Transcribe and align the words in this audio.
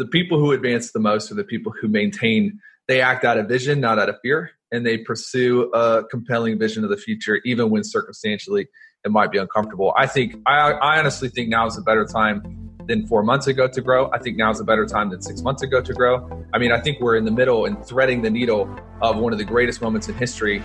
the 0.00 0.06
people 0.06 0.38
who 0.38 0.52
advance 0.52 0.92
the 0.92 0.98
most 0.98 1.30
are 1.30 1.34
the 1.34 1.44
people 1.44 1.70
who 1.78 1.86
maintain 1.86 2.58
they 2.88 3.02
act 3.02 3.22
out 3.22 3.36
of 3.36 3.46
vision, 3.46 3.80
not 3.80 3.98
out 3.98 4.08
of 4.08 4.16
fear, 4.22 4.50
and 4.72 4.84
they 4.84 4.96
pursue 4.96 5.70
a 5.74 6.02
compelling 6.10 6.58
vision 6.58 6.84
of 6.84 6.90
the 6.90 6.96
future, 6.96 7.38
even 7.44 7.68
when 7.68 7.84
circumstantially 7.84 8.66
it 9.04 9.10
might 9.10 9.30
be 9.30 9.36
uncomfortable. 9.36 9.92
I 9.98 10.06
think 10.06 10.36
I, 10.46 10.72
I 10.72 10.98
honestly 10.98 11.28
think 11.28 11.50
now 11.50 11.66
is 11.66 11.76
a 11.76 11.82
better 11.82 12.06
time 12.06 12.70
than 12.86 13.06
four 13.06 13.22
months 13.22 13.46
ago 13.46 13.68
to 13.68 13.80
grow. 13.82 14.10
I 14.10 14.18
think 14.18 14.38
now 14.38 14.50
is 14.50 14.58
a 14.58 14.64
better 14.64 14.86
time 14.86 15.10
than 15.10 15.20
six 15.20 15.42
months 15.42 15.62
ago 15.62 15.82
to 15.82 15.92
grow. 15.92 16.46
I 16.54 16.58
mean, 16.58 16.72
I 16.72 16.80
think 16.80 16.98
we're 17.00 17.16
in 17.16 17.26
the 17.26 17.30
middle 17.30 17.66
and 17.66 17.84
threading 17.84 18.22
the 18.22 18.30
needle 18.30 18.74
of 19.02 19.18
one 19.18 19.34
of 19.34 19.38
the 19.38 19.44
greatest 19.44 19.82
moments 19.82 20.08
in 20.08 20.14
history. 20.14 20.62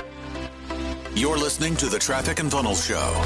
You're 1.13 1.37
listening 1.37 1.75
to 1.75 1.87
the 1.87 1.99
Traffic 1.99 2.39
and 2.39 2.49
Funnels 2.49 2.85
Show. 2.85 3.25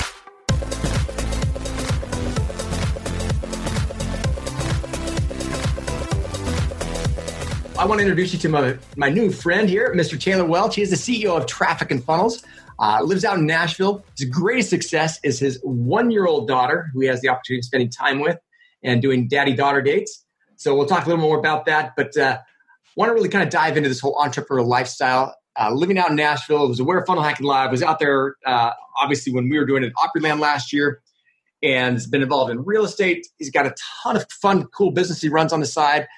I 7.80 7.86
want 7.86 8.00
to 8.00 8.06
introduce 8.06 8.34
you 8.34 8.40
to 8.40 8.50
my, 8.50 8.78
my 8.98 9.08
new 9.08 9.32
friend 9.32 9.70
here, 9.70 9.96
Mr. 9.96 10.20
Taylor 10.20 10.44
Welch. 10.44 10.76
He 10.76 10.82
is 10.82 10.90
the 10.90 10.98
CEO 10.98 11.38
of 11.38 11.46
Traffic 11.46 11.92
and 11.92 12.04
Funnels. 12.04 12.44
Uh, 12.78 13.00
lives 13.02 13.24
out 13.24 13.38
in 13.38 13.46
Nashville. 13.46 14.04
His 14.18 14.28
greatest 14.28 14.70
success 14.70 15.18
is 15.24 15.40
his 15.40 15.62
one 15.64 16.12
year 16.12 16.28
old 16.28 16.46
daughter, 16.46 16.90
who 16.92 17.00
he 17.00 17.08
has 17.08 17.22
the 17.22 17.30
opportunity 17.30 17.62
of 17.62 17.64
spending 17.64 17.90
time 17.90 18.20
with 18.20 18.38
and 18.84 19.02
doing 19.02 19.30
daddy 19.30 19.56
daughter 19.56 19.82
dates. 19.82 20.26
So 20.58 20.76
we'll 20.76 20.88
talk 20.88 21.06
a 21.06 21.10
little 21.10 21.24
more 21.24 21.40
about 21.40 21.68
that. 21.68 21.94
But 21.96 22.18
uh, 22.18 22.40
want 22.98 23.12
to 23.12 23.14
really 23.14 23.30
kind 23.30 23.46
of 23.46 23.50
dive 23.50 23.78
into 23.78 23.88
this 23.88 24.02
whole 24.02 24.22
entrepreneur 24.22 24.62
lifestyle. 24.62 25.34
Uh, 25.58 25.72
living 25.72 25.98
out 25.98 26.10
in 26.10 26.18
Nashville, 26.18 26.68
was 26.68 26.82
aware 26.82 26.98
of 26.98 27.08
Funnel 27.08 27.24
Hacking 27.24 27.46
Live, 27.46 27.72
was 27.72 27.82
out 27.82 28.00
there 28.00 28.36
uh, 28.46 28.72
obviously 29.02 29.32
when 29.32 29.48
we 29.48 29.58
were 29.58 29.66
doing 29.66 29.86
it 29.86 29.94
at 29.94 29.94
Opryland 29.94 30.42
last 30.42 30.74
year, 30.74 31.02
and 31.64 31.94
has 31.94 32.08
been 32.08 32.22
involved 32.22 32.52
in 32.52 32.62
real 32.66 32.84
estate. 32.84 33.26
He's 33.38 33.52
got 33.52 33.66
a 33.66 33.74
ton 34.04 34.18
of 34.18 34.30
fun, 34.30 34.66
cool 34.66 34.92
business 34.92 35.22
he 35.22 35.30
runs 35.30 35.54
on 35.54 35.62
the 35.62 35.66
side 35.66 36.10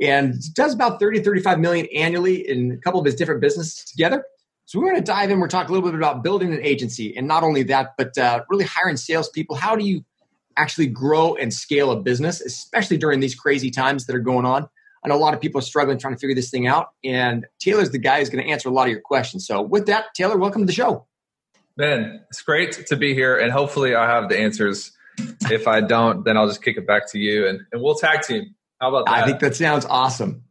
and 0.00 0.54
does 0.54 0.74
about 0.74 1.00
30 1.00 1.20
35 1.20 1.58
million 1.58 1.86
annually 1.94 2.48
in 2.48 2.72
a 2.72 2.76
couple 2.76 3.00
of 3.00 3.06
his 3.06 3.14
different 3.14 3.40
businesses 3.40 3.84
together. 3.84 4.24
So 4.66 4.78
we're 4.80 4.90
going 4.90 5.02
to 5.02 5.06
dive 5.06 5.30
in 5.30 5.38
we're 5.38 5.48
talking 5.48 5.70
a 5.70 5.72
little 5.72 5.88
bit 5.88 5.96
about 5.96 6.24
building 6.24 6.52
an 6.52 6.60
agency 6.60 7.16
and 7.16 7.28
not 7.28 7.42
only 7.42 7.62
that 7.64 7.94
but 7.96 8.16
uh, 8.18 8.42
really 8.48 8.64
hiring 8.64 8.96
salespeople. 8.96 9.56
How 9.56 9.76
do 9.76 9.84
you 9.84 10.04
actually 10.56 10.86
grow 10.86 11.34
and 11.34 11.52
scale 11.52 11.90
a 11.92 12.00
business 12.00 12.40
especially 12.40 12.96
during 12.96 13.20
these 13.20 13.34
crazy 13.34 13.70
times 13.70 14.06
that 14.06 14.16
are 14.16 14.20
going 14.20 14.44
on? 14.44 14.68
I 15.04 15.08
know 15.08 15.14
a 15.14 15.18
lot 15.18 15.34
of 15.34 15.40
people 15.40 15.60
are 15.60 15.62
struggling 15.62 15.98
trying 15.98 16.14
to 16.14 16.18
figure 16.18 16.34
this 16.34 16.50
thing 16.50 16.66
out 16.66 16.88
and 17.04 17.46
taylor's 17.60 17.90
the 17.90 17.98
guy 17.98 18.18
who's 18.18 18.28
going 18.30 18.44
to 18.44 18.50
answer 18.50 18.68
a 18.68 18.72
lot 18.72 18.84
of 18.84 18.90
your 18.90 19.00
questions. 19.00 19.46
So 19.46 19.62
with 19.62 19.86
that 19.86 20.06
taylor 20.14 20.36
welcome 20.36 20.62
to 20.62 20.66
the 20.66 20.72
show. 20.72 21.06
Ben 21.76 22.24
it's 22.28 22.42
great 22.42 22.86
to 22.88 22.96
be 22.96 23.14
here 23.14 23.36
and 23.36 23.52
hopefully 23.52 23.94
i 23.94 24.06
have 24.06 24.28
the 24.28 24.38
answers. 24.38 24.92
If 25.42 25.68
i 25.68 25.80
don't 25.80 26.24
then 26.24 26.36
i'll 26.36 26.48
just 26.48 26.62
kick 26.62 26.76
it 26.76 26.86
back 26.86 27.10
to 27.12 27.18
you 27.18 27.46
and, 27.46 27.60
and 27.72 27.80
we'll 27.80 27.94
tag 27.94 28.22
team 28.22 28.56
how 28.80 28.88
about 28.88 29.06
that? 29.06 29.14
I 29.14 29.26
think 29.26 29.40
that 29.40 29.56
sounds 29.56 29.84
awesome. 29.84 30.44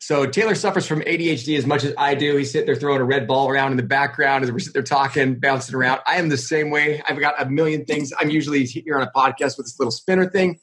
So 0.00 0.26
Taylor 0.26 0.54
suffers 0.54 0.86
from 0.86 1.02
ADHD 1.02 1.58
as 1.58 1.66
much 1.66 1.84
as 1.84 1.92
I 1.98 2.14
do. 2.14 2.36
He's 2.36 2.50
sitting 2.50 2.66
there 2.66 2.74
throwing 2.74 3.00
a 3.00 3.04
red 3.04 3.26
ball 3.26 3.48
around 3.48 3.72
in 3.72 3.76
the 3.76 3.82
background 3.82 4.44
as 4.44 4.50
we're 4.50 4.58
sitting 4.58 4.72
there 4.72 4.82
talking, 4.82 5.38
bouncing 5.38 5.74
around. 5.74 6.00
I 6.06 6.16
am 6.16 6.30
the 6.30 6.38
same 6.38 6.70
way. 6.70 7.02
I've 7.06 7.20
got 7.20 7.40
a 7.40 7.48
million 7.48 7.84
things. 7.84 8.12
I'm 8.18 8.30
usually 8.30 8.64
here 8.64 8.96
on 8.96 9.06
a 9.06 9.10
podcast 9.14 9.58
with 9.58 9.66
this 9.66 9.78
little 9.78 9.92
spinner 9.92 10.28
thing 10.28 10.58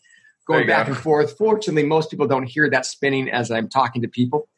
going 0.47 0.65
back 0.65 0.87
go. 0.87 0.93
and 0.93 1.01
forth. 1.01 1.37
Fortunately, 1.37 1.83
most 1.83 2.09
people 2.09 2.27
don't 2.27 2.45
hear 2.45 2.69
that 2.69 2.85
spinning 2.85 3.29
as 3.29 3.51
I'm 3.51 3.69
talking 3.69 4.01
to 4.01 4.07
people. 4.07 4.49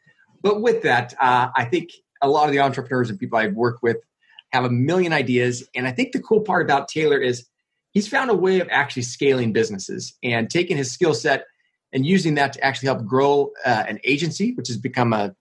But 0.41 0.61
with 0.61 0.83
that, 0.83 1.13
uh, 1.19 1.49
I 1.55 1.65
think 1.65 1.89
a 2.21 2.29
lot 2.29 2.45
of 2.45 2.51
the 2.53 2.59
entrepreneurs 2.59 3.09
and 3.09 3.19
people 3.19 3.37
I've 3.37 3.53
worked 3.53 3.83
with 3.83 3.97
have 4.53 4.63
a 4.63 4.69
million 4.69 5.11
ideas. 5.11 5.67
And 5.75 5.87
I 5.87 5.91
think 5.91 6.13
the 6.13 6.21
cool 6.21 6.41
part 6.41 6.61
about 6.61 6.87
Taylor 6.87 7.17
is 7.17 7.45
he's 7.91 8.07
found 8.07 8.31
a 8.31 8.35
way 8.35 8.61
of 8.61 8.69
actually 8.71 9.03
scaling 9.03 9.51
businesses 9.51 10.13
and 10.23 10.49
taking 10.49 10.77
his 10.77 10.91
skill 10.91 11.13
set– 11.13 11.43
and 11.93 12.05
using 12.05 12.35
that 12.35 12.53
to 12.53 12.63
actually 12.63 12.87
help 12.87 13.05
grow 13.05 13.51
uh, 13.65 13.83
an 13.87 13.99
agency, 14.03 14.53
which 14.53 14.67
has 14.67 14.77
become 14.77 15.13
a 15.13 15.35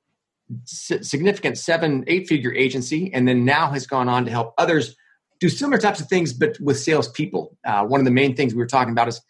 significant 0.64 1.58
seven, 1.58 2.04
eight 2.06 2.26
figure 2.26 2.54
agency, 2.54 3.12
and 3.12 3.28
then 3.28 3.44
now 3.44 3.70
has 3.70 3.86
gone 3.86 4.08
on 4.08 4.24
to 4.24 4.30
help 4.30 4.54
others 4.58 4.96
do 5.40 5.48
similar 5.48 5.78
types 5.78 6.00
of 6.00 6.08
things, 6.08 6.32
but 6.32 6.58
with 6.60 6.78
salespeople. 6.78 7.56
Uh, 7.64 7.84
one 7.84 8.00
of 8.00 8.04
the 8.04 8.10
main 8.10 8.34
things 8.34 8.54
we 8.54 8.58
were 8.58 8.66
talking 8.66 8.92
about 8.92 9.08
is 9.08 9.20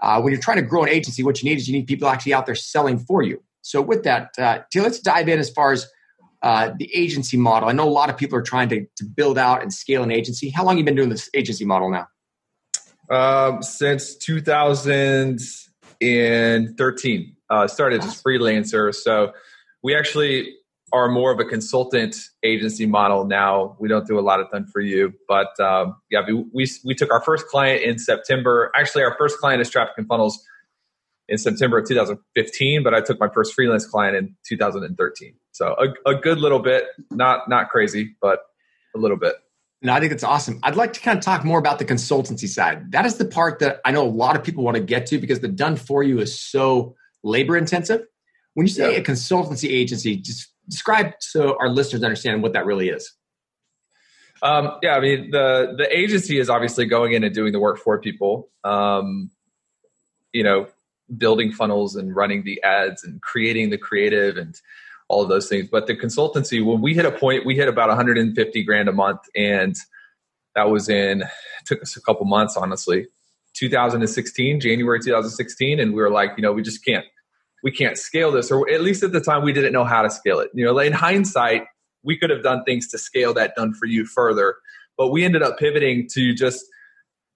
uh, 0.00 0.20
when 0.20 0.32
you're 0.32 0.40
trying 0.40 0.56
to 0.56 0.62
grow 0.62 0.82
an 0.82 0.88
agency, 0.88 1.22
what 1.22 1.42
you 1.42 1.50
need 1.50 1.58
is 1.58 1.68
you 1.68 1.76
need 1.76 1.86
people 1.86 2.08
actually 2.08 2.32
out 2.32 2.46
there 2.46 2.54
selling 2.54 2.98
for 2.98 3.22
you. 3.22 3.42
So, 3.62 3.82
with 3.82 4.04
that, 4.04 4.30
uh, 4.38 4.60
let's 4.76 5.00
dive 5.00 5.28
in 5.28 5.38
as 5.38 5.50
far 5.50 5.72
as 5.72 5.86
uh, 6.42 6.70
the 6.78 6.90
agency 6.94 7.36
model. 7.36 7.68
I 7.68 7.72
know 7.72 7.86
a 7.86 7.90
lot 7.90 8.08
of 8.08 8.16
people 8.16 8.38
are 8.38 8.42
trying 8.42 8.70
to, 8.70 8.86
to 8.96 9.04
build 9.04 9.36
out 9.36 9.60
and 9.60 9.70
scale 9.70 10.02
an 10.02 10.10
agency. 10.10 10.48
How 10.48 10.64
long 10.64 10.76
have 10.76 10.78
you 10.78 10.84
been 10.84 10.94
doing 10.94 11.10
this 11.10 11.28
agency 11.34 11.66
model 11.66 11.90
now? 11.90 12.06
Um, 13.10 13.62
since 13.62 14.16
2000- 14.16 15.69
in 16.00 16.74
13. 16.76 17.36
Uh, 17.48 17.66
started 17.66 18.02
as 18.02 18.22
freelancer. 18.22 18.94
So 18.94 19.32
we 19.82 19.94
actually 19.96 20.54
are 20.92 21.08
more 21.08 21.32
of 21.32 21.38
a 21.38 21.44
consultant 21.44 22.16
agency 22.42 22.86
model 22.86 23.24
now. 23.24 23.76
We 23.78 23.88
don't 23.88 24.06
do 24.06 24.18
a 24.18 24.22
lot 24.22 24.40
of 24.40 24.50
done 24.50 24.66
for 24.66 24.80
you, 24.80 25.12
but 25.28 25.58
um, 25.60 25.96
yeah, 26.10 26.22
we, 26.26 26.44
we, 26.52 26.66
we 26.84 26.94
took 26.94 27.12
our 27.12 27.22
first 27.22 27.46
client 27.46 27.82
in 27.82 27.98
September. 27.98 28.72
Actually, 28.74 29.04
our 29.04 29.14
first 29.16 29.38
client 29.38 29.60
is 29.60 29.70
Traffic 29.70 29.94
and 29.98 30.06
Funnels 30.08 30.42
in 31.28 31.38
September 31.38 31.78
of 31.78 31.86
2015, 31.86 32.82
but 32.82 32.92
I 32.92 33.00
took 33.00 33.20
my 33.20 33.28
first 33.32 33.54
freelance 33.54 33.86
client 33.86 34.16
in 34.16 34.34
2013. 34.48 35.34
So 35.52 35.76
a, 35.78 36.10
a 36.10 36.14
good 36.16 36.38
little 36.38 36.58
bit, 36.58 36.84
not 37.10 37.48
not 37.48 37.68
crazy, 37.68 38.16
but 38.20 38.40
a 38.94 38.98
little 38.98 39.16
bit. 39.16 39.34
No, 39.82 39.94
I 39.94 40.00
think 40.00 40.12
it's 40.12 40.24
awesome. 40.24 40.60
I'd 40.62 40.76
like 40.76 40.92
to 40.94 41.00
kind 41.00 41.16
of 41.16 41.24
talk 41.24 41.44
more 41.44 41.58
about 41.58 41.78
the 41.78 41.86
consultancy 41.86 42.48
side. 42.48 42.92
That 42.92 43.06
is 43.06 43.16
the 43.16 43.24
part 43.24 43.60
that 43.60 43.80
I 43.84 43.92
know 43.92 44.02
a 44.02 44.08
lot 44.08 44.36
of 44.36 44.44
people 44.44 44.62
want 44.62 44.76
to 44.76 44.82
get 44.82 45.06
to 45.06 45.18
because 45.18 45.40
the 45.40 45.48
done 45.48 45.76
for 45.76 46.02
you 46.02 46.18
is 46.20 46.38
so 46.38 46.94
labor 47.22 47.56
intensive. 47.56 48.02
When 48.54 48.66
you 48.66 48.72
say 48.72 48.92
yeah. 48.92 48.98
a 48.98 49.02
consultancy 49.02 49.70
agency, 49.70 50.16
just 50.16 50.48
describe 50.68 51.14
so 51.20 51.56
our 51.58 51.68
listeners 51.68 52.02
understand 52.02 52.42
what 52.42 52.52
that 52.52 52.66
really 52.66 52.90
is. 52.90 53.10
Um, 54.42 54.78
yeah, 54.82 54.96
I 54.96 55.00
mean 55.00 55.30
the 55.30 55.74
the 55.76 55.96
agency 55.96 56.38
is 56.38 56.48
obviously 56.48 56.86
going 56.86 57.12
in 57.12 57.24
and 57.24 57.34
doing 57.34 57.52
the 57.52 57.60
work 57.60 57.78
for 57.78 57.98
people. 58.00 58.50
Um, 58.64 59.30
you 60.32 60.42
know, 60.42 60.68
building 61.16 61.52
funnels 61.52 61.96
and 61.96 62.14
running 62.14 62.44
the 62.44 62.62
ads 62.62 63.04
and 63.04 63.20
creating 63.20 63.70
the 63.70 63.78
creative 63.78 64.36
and 64.36 64.54
all 65.10 65.22
of 65.22 65.28
those 65.28 65.48
things. 65.48 65.68
But 65.68 65.88
the 65.88 65.96
consultancy, 65.96 66.64
when 66.64 66.80
we 66.80 66.94
hit 66.94 67.04
a 67.04 67.10
point, 67.10 67.44
we 67.44 67.56
hit 67.56 67.68
about 67.68 67.88
150 67.88 68.62
grand 68.62 68.88
a 68.88 68.92
month, 68.92 69.18
and 69.36 69.74
that 70.54 70.70
was 70.70 70.88
in 70.88 71.24
took 71.66 71.82
us 71.82 71.96
a 71.96 72.00
couple 72.00 72.24
months, 72.26 72.56
honestly. 72.56 73.08
2016, 73.54 74.60
January 74.60 75.00
2016, 75.00 75.80
and 75.80 75.92
we 75.92 76.00
were 76.00 76.10
like, 76.10 76.30
you 76.36 76.42
know, 76.42 76.52
we 76.52 76.62
just 76.62 76.84
can't, 76.84 77.04
we 77.64 77.72
can't 77.72 77.98
scale 77.98 78.30
this, 78.30 78.52
or 78.52 78.70
at 78.70 78.82
least 78.82 79.02
at 79.02 79.10
the 79.10 79.20
time, 79.20 79.42
we 79.42 79.52
didn't 79.52 79.72
know 79.72 79.84
how 79.84 80.02
to 80.02 80.10
scale 80.10 80.38
it. 80.38 80.48
You 80.54 80.64
know, 80.64 80.78
in 80.78 80.92
hindsight, 80.92 81.64
we 82.04 82.16
could 82.16 82.30
have 82.30 82.44
done 82.44 82.62
things 82.62 82.88
to 82.90 82.98
scale 82.98 83.34
that 83.34 83.56
done 83.56 83.74
for 83.74 83.86
you 83.86 84.06
further, 84.06 84.54
but 84.96 85.08
we 85.08 85.24
ended 85.24 85.42
up 85.42 85.58
pivoting 85.58 86.08
to 86.12 86.32
just 86.32 86.64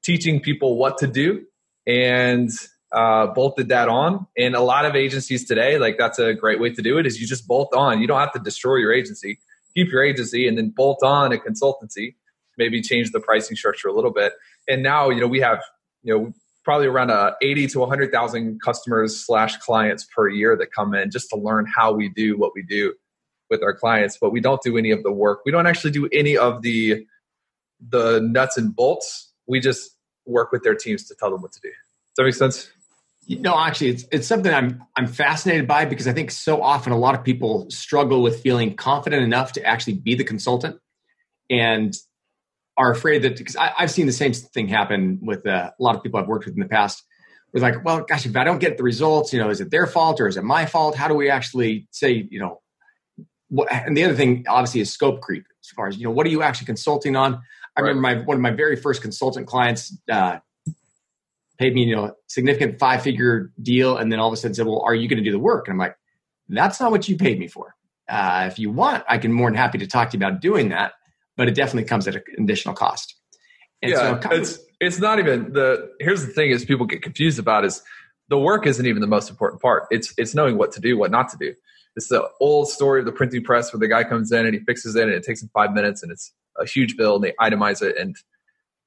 teaching 0.05 0.39
people 0.39 0.77
what 0.77 0.97
to 0.99 1.09
do 1.09 1.45
and 1.87 2.51
uh, 2.95 3.27
bolted 3.29 3.69
that 3.69 3.89
on. 3.89 4.27
And 4.37 4.55
a 4.55 4.61
lot 4.61 4.85
of 4.85 4.95
agencies 4.95 5.45
today, 5.45 5.79
like 5.79 5.99
that's 5.99 6.19
a 6.19 6.33
great 6.33 6.61
way 6.61 6.71
to 6.71 6.83
do 6.83 6.99
it, 6.99 7.07
is 7.07 7.21
you 7.21 7.27
just 7.27 7.47
bolt 7.47 7.75
on. 7.75 8.01
You 8.01 8.07
don't 8.07 8.21
have 8.21 8.33
to 8.33 8.39
destroy 8.39 8.77
your 8.77 8.93
agency. 8.93 9.39
Keep 9.75 9.91
your 9.91 10.05
agency 10.05 10.47
and 10.47 10.57
then 10.57 10.71
bolt 10.71 11.03
on 11.03 11.33
a 11.33 11.37
consultancy. 11.37 12.15
Maybe 12.57 12.81
change 12.81 13.11
the 13.11 13.21
pricing 13.21 13.57
structure 13.57 13.89
a 13.89 13.93
little 13.93 14.13
bit. 14.13 14.35
And 14.69 14.83
now, 14.83 15.11
you 15.11 15.21
know, 15.21 15.27
we 15.27 15.41
have, 15.41 15.61
you 16.03 16.17
know, 16.17 16.33
probably 16.65 16.87
around 16.87 17.11
uh, 17.11 17.33
80 17.43 17.67
to 17.69 17.81
100,000 17.81 18.61
customers 18.63 19.25
slash 19.25 19.57
clients 19.59 20.05
per 20.05 20.29
year 20.29 20.57
that 20.57 20.73
come 20.73 20.95
in 20.95 21.11
just 21.11 21.29
to 21.31 21.37
learn 21.37 21.67
how 21.67 21.93
we 21.93 22.09
do 22.09 22.39
what 22.39 22.53
we 22.55 22.63
do 22.63 22.95
with 23.51 23.63
our 23.63 23.75
clients. 23.75 24.17
But 24.21 24.31
we 24.31 24.41
don't 24.41 24.63
do 24.63 24.79
any 24.79 24.93
of 24.93 25.03
the 25.03 25.13
work. 25.13 25.41
We 25.45 25.53
don't 25.53 25.67
actually 25.67 25.91
do 25.91 26.09
any 26.13 26.37
of 26.37 26.63
the 26.63 27.07
the 27.87 28.21
nuts 28.21 28.57
and 28.57 28.75
bolts. 28.75 29.33
We 29.47 29.61
just 29.61 29.91
work 30.27 30.53
with 30.53 30.63
their 30.63 30.75
teams 30.75 31.07
to 31.09 31.15
tell 31.15 31.31
them 31.31 31.43
what 31.43 31.53
to 31.53 31.61
do. 31.61 31.69
Does 31.69 32.17
that 32.17 32.25
make 32.25 32.35
sense? 32.35 32.71
No, 33.29 33.59
actually, 33.59 33.89
it's 33.91 34.05
it's 34.13 34.27
something 34.27 34.53
I'm 34.53 34.83
I'm 34.97 35.07
fascinated 35.07 35.67
by 35.67 35.85
because 35.85 36.07
I 36.07 36.13
think 36.13 36.31
so 36.31 36.63
often 36.63 36.93
a 36.93 36.99
lot 36.99 37.15
of 37.15 37.25
people 37.25 37.67
struggle 37.71 38.23
with 38.23 38.41
feeling 38.43 38.75
confident 38.77 39.23
enough 39.23 39.53
to 39.53 39.65
actually 39.65 39.95
be 39.95 40.15
the 40.15 40.25
consultant, 40.25 40.79
and 41.49 41.97
are 42.77 42.91
afraid 42.91 43.23
that 43.23 43.37
because 43.37 43.57
I, 43.57 43.73
have 43.77 43.91
seen 43.91 44.07
the 44.07 44.13
same 44.13 44.33
thing 44.33 44.69
happen 44.69 45.21
with 45.23 45.47
uh, 45.47 45.71
a 45.79 45.83
lot 45.83 45.97
of 45.97 46.03
people 46.03 46.21
I've 46.21 46.27
worked 46.27 46.45
with 46.45 46.55
in 46.55 46.61
the 46.61 46.69
past. 46.69 47.03
Was 47.53 47.63
like, 47.63 47.85
well, 47.85 48.03
gosh, 48.03 48.27
if 48.27 48.37
I 48.37 48.43
don't 48.43 48.59
get 48.59 48.79
the 48.79 48.83
results, 48.83 49.33
you 49.33 49.39
know, 49.39 49.49
is 49.49 49.61
it 49.61 49.71
their 49.71 49.87
fault 49.87 50.21
or 50.21 50.27
is 50.27 50.37
it 50.37 50.43
my 50.43 50.67
fault? 50.67 50.97
How 50.97 51.07
do 51.07 51.15
we 51.15 51.31
actually 51.31 51.87
say, 51.93 52.27
you 52.29 52.41
know, 52.41 52.61
what, 53.49 53.73
and 53.73 53.97
the 53.97 54.03
other 54.03 54.17
thing 54.17 54.45
obviously 54.49 54.81
is 54.81 54.93
scope 54.93 55.21
creep 55.21 55.45
as 55.65 55.71
far 55.71 55.87
as 55.87 55.97
you 55.97 56.05
know, 56.05 56.11
what 56.11 56.27
are 56.27 56.31
you 56.31 56.43
actually 56.43 56.67
consulting 56.67 57.15
on? 57.15 57.35
I 57.77 57.81
right. 57.81 57.89
remember 57.89 58.01
my 58.01 58.15
one 58.25 58.37
of 58.37 58.41
my 58.41 58.51
very 58.51 58.77
first 58.77 59.03
consultant 59.03 59.47
clients. 59.47 59.97
Uh, 60.11 60.39
paid 61.59 61.75
me, 61.75 61.85
you 61.85 61.95
know, 61.95 62.15
significant 62.27 62.79
five 62.79 63.03
figure 63.03 63.53
deal, 63.63 63.97
and 63.97 64.11
then 64.11 64.19
all 64.19 64.29
of 64.29 64.33
a 64.33 64.37
sudden 64.37 64.55
said, 64.55 64.67
"Well, 64.67 64.81
are 64.81 64.95
you 64.95 65.09
going 65.09 65.19
to 65.19 65.25
do 65.25 65.33
the 65.33 65.39
work?" 65.39 65.69
And 65.69 65.75
I'm 65.75 65.79
like, 65.79 65.97
"That's 66.49 66.81
not 66.81 66.91
what 66.91 67.09
you 67.09 67.17
paid 67.17 67.39
me 67.39 67.49
for. 67.49 67.75
Uh, 68.09 68.49
if 68.51 68.59
you 68.59 68.71
want, 68.71 69.05
I 69.09 69.19
can 69.19 69.33
more 69.33 69.49
than 69.49 69.57
happy 69.57 69.79
to 69.79 69.87
talk 69.87 70.11
to 70.11 70.17
you 70.17 70.25
about 70.25 70.41
doing 70.41 70.69
that, 70.71 70.93
but 71.37 71.49
it 71.49 71.55
definitely 71.55 71.89
comes 71.89 72.09
at 72.09 72.17
an 72.17 72.23
additional 72.39 72.75
cost." 72.75 73.15
And 73.83 73.93
yeah, 73.93 74.21
so 74.21 74.31
it's 74.31 74.59
it's 74.81 74.99
not 74.99 75.19
even 75.19 75.53
the. 75.53 75.91
Here's 76.01 76.25
the 76.25 76.33
thing: 76.33 76.51
is 76.51 76.65
people 76.65 76.87
get 76.87 77.03
confused 77.03 77.39
about 77.39 77.65
is 77.65 77.83
the 78.29 78.39
work 78.39 78.67
isn't 78.67 78.87
even 78.87 79.01
the 79.01 79.07
most 79.07 79.31
important 79.31 79.63
part. 79.63 79.85
It's 79.91 80.15
it's 80.17 80.35
knowing 80.35 80.59
what 80.59 80.73
to 80.73 80.81
do, 80.81 80.99
what 80.99 81.11
not 81.11 81.29
to 81.31 81.37
do. 81.39 81.55
It's 81.97 82.09
the 82.09 82.29
old 82.41 82.69
story 82.69 83.01
of 83.01 83.07
the 83.07 83.13
printing 83.13 83.45
press 83.45 83.73
where 83.73 83.79
the 83.79 83.89
guy 83.89 84.03
comes 84.03 84.33
in 84.33 84.47
and 84.47 84.55
he 84.55 84.61
fixes 84.61 84.97
it 84.97 85.05
and 85.05 85.13
it 85.13 85.23
takes 85.23 85.43
him 85.43 85.51
five 85.55 85.73
minutes 85.73 86.03
and 86.03 86.11
it's 86.11 86.33
a 86.59 86.67
huge 86.67 86.97
bill 86.97 87.17
and 87.17 87.25
they 87.25 87.33
itemize 87.41 87.83
it 87.83 87.97
and 87.97 88.17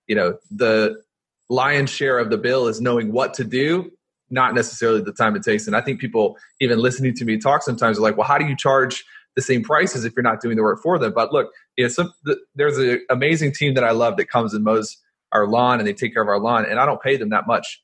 you 0.07 0.15
know 0.15 0.37
the 0.51 1.01
lion's 1.49 1.89
share 1.89 2.17
of 2.17 2.29
the 2.29 2.37
bill 2.37 2.67
is 2.67 2.81
knowing 2.81 3.11
what 3.11 3.33
to 3.35 3.43
do 3.43 3.91
not 4.29 4.53
necessarily 4.53 5.01
the 5.01 5.13
time 5.13 5.35
it 5.35 5.43
takes. 5.43 5.67
And 5.67 5.75
i 5.75 5.81
think 5.81 5.99
people 5.99 6.37
even 6.59 6.79
listening 6.79 7.13
to 7.15 7.25
me 7.25 7.37
talk 7.37 7.63
sometimes 7.63 7.97
are 7.97 8.01
like 8.01 8.17
well 8.17 8.27
how 8.27 8.37
do 8.37 8.45
you 8.45 8.55
charge 8.55 9.05
the 9.35 9.41
same 9.41 9.63
prices 9.63 10.03
if 10.03 10.13
you're 10.15 10.23
not 10.23 10.41
doing 10.41 10.57
the 10.57 10.63
work 10.63 10.81
for 10.81 10.97
them? 10.97 11.13
But 11.13 11.31
look 11.31 11.51
you 11.77 11.85
know, 11.85 11.89
some, 11.89 12.13
the, 12.23 12.37
there's 12.55 12.77
an 12.77 13.01
amazing 13.09 13.53
team 13.53 13.73
that 13.75 13.83
i 13.83 13.91
love 13.91 14.17
that 14.17 14.29
comes 14.29 14.53
and 14.53 14.63
mows 14.63 14.97
our 15.31 15.47
lawn 15.47 15.79
and 15.79 15.87
they 15.87 15.93
take 15.93 16.13
care 16.13 16.23
of 16.23 16.29
our 16.29 16.39
lawn 16.39 16.65
and 16.65 16.79
i 16.79 16.85
don't 16.85 17.01
pay 17.01 17.17
them 17.17 17.29
that 17.29 17.47
much. 17.47 17.81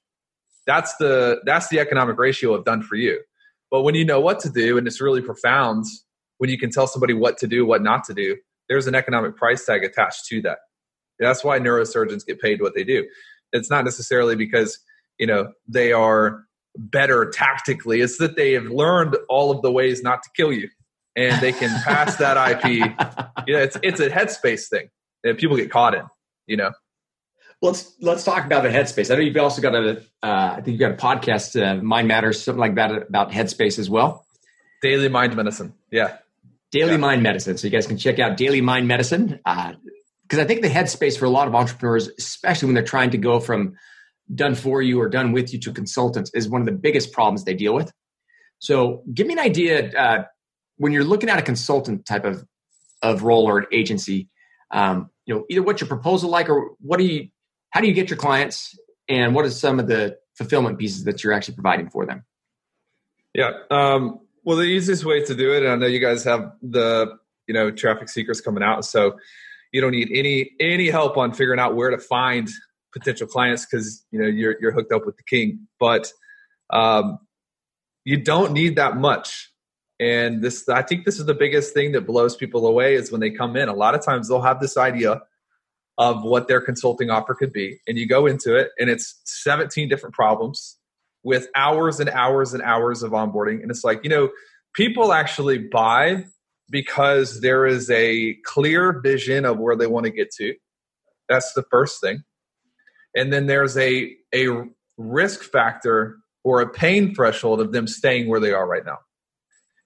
That's 0.66 0.96
the 0.98 1.42
that's 1.46 1.70
the 1.70 1.80
economic 1.80 2.18
ratio 2.18 2.54
of 2.54 2.66
done 2.66 2.82
for 2.82 2.96
you. 2.96 3.22
But 3.72 3.84
when 3.84 3.96
you 3.96 4.06
know 4.06 4.20
what 4.20 4.40
to 4.42 4.50
do 4.50 4.78
and 4.78 4.86
it's 4.86 5.02
really 5.02 5.22
profound 5.22 5.86
when 6.38 6.50
you 6.50 6.58
can 6.58 6.72
tell 6.72 6.88
somebody 6.88 7.14
what 7.14 7.38
to 7.38 7.48
do 7.48 7.66
what 7.66 7.82
not 7.82 8.04
to 8.06 8.14
do 8.14 8.38
there's 8.70 8.88
an 8.88 8.96
economic 8.96 9.36
price 9.36 9.66
tag 9.66 9.84
attached 9.84 10.26
to 10.26 10.42
that. 10.42 10.60
That's 11.20 11.44
why 11.44 11.60
neurosurgeons 11.60 12.26
get 12.26 12.42
paid 12.42 12.62
what 12.62 12.74
they 12.74 12.84
do 12.84 13.06
it's 13.54 13.70
not 13.70 13.86
necessarily 13.86 14.36
because 14.36 14.78
you 15.18 15.28
know 15.28 15.52
they 15.68 15.94
are 15.94 16.44
better 16.76 17.30
tactically. 17.30 18.02
It's 18.02 18.18
that 18.18 18.36
they 18.36 18.54
have 18.54 18.66
learned 18.66 19.16
all 19.30 19.52
of 19.52 19.62
the 19.62 19.72
ways 19.72 20.04
not 20.04 20.24
to 20.24 20.30
kill 20.36 20.52
you 20.52 20.70
and 21.16 21.40
they 21.42 21.52
can 21.52 21.70
pass 21.84 22.16
that 22.16 22.38
ip 22.50 22.66
yeah 23.48 23.60
it's 23.60 23.78
it's 23.84 24.00
a 24.00 24.10
headspace 24.10 24.68
thing 24.68 24.90
that 25.24 25.38
people 25.38 25.56
get 25.56 25.70
caught 25.70 25.94
in 25.94 26.02
you 26.48 26.58
know? 26.58 26.72
Let's 27.62 27.94
let's 28.02 28.26
talk 28.26 28.46
about 28.46 28.64
the 28.64 28.70
headspace. 28.70 29.10
I 29.10 29.16
know 29.16 29.22
you've 29.22 29.38
also 29.38 29.62
got 29.62 29.74
a 29.74 30.02
uh, 30.22 30.56
I 30.58 30.62
think 30.62 30.80
you've 30.80 30.80
got 30.80 30.92
a 30.92 30.96
podcast 30.96 31.62
uh, 31.62 31.82
mind 31.82 32.10
matters 32.10 32.44
something 32.44 32.60
like 32.60 32.76
that 32.76 32.92
about 33.08 33.32
headspace 33.32 33.80
as 33.80 33.90
well. 33.90 34.26
Daily 34.82 35.08
mind 35.08 35.36
medicine 35.36 35.74
yeah. 35.90 36.18
Daily 36.72 36.92
yeah. 36.92 36.98
mind 36.98 37.24
medicine. 37.24 37.58
So 37.58 37.68
you 37.68 37.72
guys 37.72 37.88
can 37.88 37.98
check 37.98 38.20
out 38.20 38.36
daily 38.36 38.60
mind 38.60 38.88
medicine 38.88 39.40
uh, 39.46 39.74
because 40.24 40.40
I 40.40 40.46
think 40.46 40.62
the 40.62 40.70
headspace 40.70 41.18
for 41.18 41.26
a 41.26 41.30
lot 41.30 41.48
of 41.48 41.56
entrepreneurs, 41.56 42.10
especially 42.18 42.68
when 42.68 42.76
they're 42.76 42.84
trying 42.84 43.12
to 43.12 43.18
go 43.18 43.40
from 43.40 43.76
done 44.34 44.56
for 44.56 44.82
you 44.82 45.00
or 45.00 45.10
done 45.10 45.32
with 45.32 45.54
you 45.54 45.60
to 45.60 45.74
consultants, 45.74 46.32
is 46.34 46.50
one 46.50 46.62
of 46.62 46.66
the 46.66 46.74
biggest 46.74 47.12
problems 47.12 47.44
they 47.44 47.54
deal 47.54 47.74
with. 47.74 47.92
So, 48.60 49.04
give 49.14 49.28
me 49.28 49.34
an 49.34 49.40
idea 49.40 49.92
uh, 49.92 50.24
when 50.78 50.94
you're 50.94 51.04
looking 51.04 51.30
at 51.30 51.38
a 51.38 51.42
consultant 51.42 52.06
type 52.06 52.26
of 52.26 52.46
of 53.04 53.24
role 53.24 53.46
or 53.46 53.60
an 53.60 53.66
agency. 53.72 54.30
Um, 54.72 55.10
you 55.26 55.36
know, 55.36 55.46
either 55.50 55.62
what's 55.62 55.82
your 55.82 55.88
proposal 55.88 56.30
like, 56.30 56.50
or 56.50 56.72
what 56.80 56.98
do 56.98 57.06
you, 57.06 57.28
how 57.70 57.82
do 57.82 57.88
you 57.88 57.94
get 57.94 58.10
your 58.10 58.18
clients, 58.18 58.78
and 59.08 59.36
what 59.36 59.46
are 59.46 59.52
some 59.52 59.80
of 59.80 59.88
the 59.88 60.18
fulfillment 60.36 60.80
pieces 60.80 61.04
that 61.04 61.24
you're 61.24 61.34
actually 61.34 61.56
providing 61.56 61.90
for 61.90 62.06
them? 62.06 62.24
Yeah. 63.34 63.52
Um, 63.70 64.20
well, 64.44 64.58
the 64.58 64.64
easiest 64.64 65.06
way 65.06 65.24
to 65.24 65.36
do 65.36 65.54
it, 65.54 65.64
and 65.64 65.72
I 65.72 65.76
know 65.76 65.88
you 65.88 66.00
guys 66.00 66.24
have 66.24 66.54
the 66.62 67.18
you 67.48 67.54
know 67.54 67.72
Traffic 67.72 68.10
Secrets 68.10 68.42
coming 68.42 68.64
out, 68.64 68.86
so 68.86 69.18
you 69.74 69.82
don't 69.82 69.92
need 69.92 70.10
any 70.14 70.52
any 70.60 70.90
help 70.90 71.18
on 71.18 71.34
figuring 71.34 71.60
out 71.60 71.76
where 71.76 71.90
to 71.90 71.98
find 71.98 72.48
potential 72.94 73.28
clients 73.28 73.66
because 73.66 74.06
you 74.12 74.20
know 74.20 74.28
you're 74.28 74.56
you're 74.62 74.72
hooked 74.72 74.94
up 74.94 75.06
with 75.06 75.18
the 75.18 75.24
king. 75.24 75.68
But 75.80 76.14
um, 76.70 77.20
you 78.06 78.18
don't 78.18 78.54
need 78.54 78.78
that 78.78 78.98
much. 78.98 79.50
And 80.00 80.42
this, 80.42 80.68
I 80.68 80.82
think, 80.82 81.06
this 81.06 81.20
is 81.20 81.26
the 81.26 81.34
biggest 81.34 81.74
thing 81.74 81.94
that 81.94 82.02
blows 82.02 82.36
people 82.36 82.68
away 82.68 82.96
is 82.96 83.12
when 83.12 83.22
they 83.22 83.30
come 83.30 83.56
in. 83.56 83.70
A 83.70 83.74
lot 83.74 83.96
of 83.96 84.04
times 84.04 84.28
they'll 84.28 84.42
have 84.42 84.60
this 84.60 84.76
idea 84.76 85.22
of 85.98 86.24
what 86.24 86.48
their 86.48 86.60
consulting 86.60 87.10
offer 87.10 87.36
could 87.36 87.54
be, 87.54 87.80
and 87.88 87.98
you 87.98 88.08
go 88.08 88.26
into 88.26 88.56
it, 88.56 88.72
and 88.80 88.90
it's 88.90 89.22
17 89.26 89.88
different 89.88 90.16
problems 90.16 90.78
with 91.24 91.48
hours 91.56 92.00
and 92.00 92.10
hours 92.10 92.54
and 92.54 92.64
hours 92.64 93.04
of 93.04 93.12
onboarding. 93.12 93.62
And 93.62 93.72
it's 93.72 93.84
like, 93.84 94.04
you 94.04 94.10
know, 94.10 94.30
people 94.74 95.14
actually 95.14 95.60
buy 95.60 96.26
because 96.74 97.40
there 97.42 97.68
is 97.68 97.90
a 97.92 98.34
clear 98.44 99.00
vision 99.00 99.46
of 99.46 99.60
where 99.60 99.76
they 99.78 99.86
want 99.86 100.06
to 100.06 100.12
get 100.12 100.32
to. 100.32 100.56
That's 101.30 101.54
the 101.54 101.64
first 101.70 102.02
thing. 102.02 102.24
And 103.16 103.32
then 103.32 103.46
there's 103.46 103.78
a, 103.78 104.16
a 104.34 104.48
risk 104.98 105.44
factor 105.44 106.18
or 106.44 106.62
a 106.62 106.68
pain 106.68 107.14
threshold 107.14 107.62
of 107.62 107.72
them 107.74 107.86
staying 107.86 108.28
where 108.28 108.40
they 108.40 108.52
are 108.52 108.68
right 108.68 108.84
now. 108.84 108.98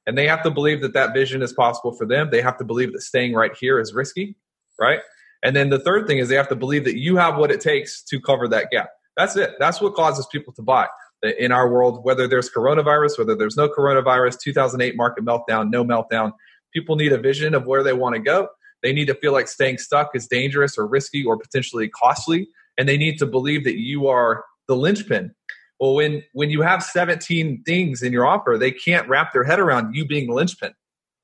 And 0.08 0.18
they 0.18 0.28
have 0.28 0.42
to 0.44 0.50
believe 0.50 0.82
that 0.82 0.94
that 0.94 1.14
vision 1.14 1.42
is 1.42 1.52
possible 1.52 1.92
for 1.92 2.08
them. 2.08 2.30
They 2.32 2.42
have 2.42 2.58
to 2.58 2.64
believe 2.64 2.94
that 2.94 3.02
staying 3.02 3.34
right 3.34 3.52
here 3.60 3.82
is 3.82 3.94
risky, 3.94 4.38
right? 4.80 5.02
And 5.44 5.58
then 5.58 5.70
the 5.70 5.80
third 5.80 6.08
thing 6.08 6.20
is 6.20 6.30
they 6.30 6.36
have 6.36 6.48
to 6.48 6.56
believe 6.56 6.86
that 6.86 6.98
you 6.98 7.18
have 7.18 7.36
what 7.36 7.52
it 7.52 7.60
takes 7.60 8.02
to 8.06 8.22
cover 8.22 8.48
that 8.48 8.72
gap. 8.72 8.92
That's 9.18 9.36
it. 9.36 9.56
That's 9.60 9.82
what 9.82 9.94
causes 9.94 10.26
people 10.32 10.54
to 10.54 10.62
buy 10.62 10.88
in 11.22 11.52
our 11.52 11.70
world, 11.70 12.06
whether 12.06 12.30
there's 12.30 12.50
coronavirus, 12.50 13.18
whether 13.18 13.36
there's 13.36 13.58
no 13.58 13.68
coronavirus, 13.68 14.40
2008 14.40 14.96
market 14.96 15.26
meltdown, 15.26 15.70
no 15.70 15.84
meltdown. 15.84 16.32
People 16.74 16.96
need 16.96 17.14
a 17.14 17.18
vision 17.18 17.54
of 17.54 17.66
where 17.66 17.84
they 17.84 17.94
want 17.94 18.16
to 18.16 18.22
go. 18.22 18.50
They 18.84 18.94
need 18.94 19.06
to 19.08 19.16
feel 19.16 19.34
like 19.34 19.48
staying 19.48 19.80
stuck 19.80 20.16
is 20.16 20.28
dangerous 20.28 20.78
or 20.78 20.88
risky 20.88 21.24
or 21.24 21.38
potentially 21.38 21.90
costly. 21.90 22.48
And 22.78 22.88
they 22.88 22.98
need 22.98 23.18
to 23.20 23.26
believe 23.26 23.64
that 23.64 23.80
you 23.80 24.08
are 24.08 24.44
the 24.68 24.76
linchpin. 24.76 25.34
Well, 25.80 25.96
when, 25.96 26.24
when 26.34 26.50
you 26.50 26.62
have 26.62 26.84
17 26.84 27.64
things 27.64 28.02
in 28.02 28.12
your 28.12 28.26
offer, 28.26 28.58
they 28.58 28.72
can't 28.72 29.08
wrap 29.08 29.34
their 29.34 29.44
head 29.44 29.60
around 29.60 29.96
you 29.96 30.06
being 30.06 30.28
the 30.28 30.34
linchpin. 30.34 30.74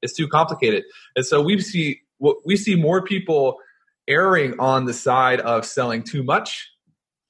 It's 0.01 0.13
too 0.13 0.27
complicated. 0.27 0.83
And 1.15 1.25
so 1.25 1.41
we 1.41 1.59
see 1.61 2.01
we 2.45 2.55
see 2.55 2.75
more 2.75 3.01
people 3.01 3.57
erring 4.07 4.59
on 4.59 4.85
the 4.85 4.93
side 4.93 5.41
of 5.41 5.65
selling 5.65 6.03
too 6.03 6.23
much 6.23 6.69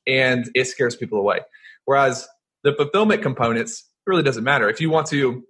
and 0.05 0.49
it 0.53 0.65
scares 0.65 0.95
people 0.95 1.19
away. 1.19 1.39
Whereas 1.85 2.27
the 2.63 2.73
fulfillment 2.73 3.21
components 3.21 3.87
really 4.05 4.23
doesn't 4.23 4.43
matter. 4.43 4.69
If 4.69 4.81
you 4.81 4.89
want 4.89 5.07
to, 5.07 5.43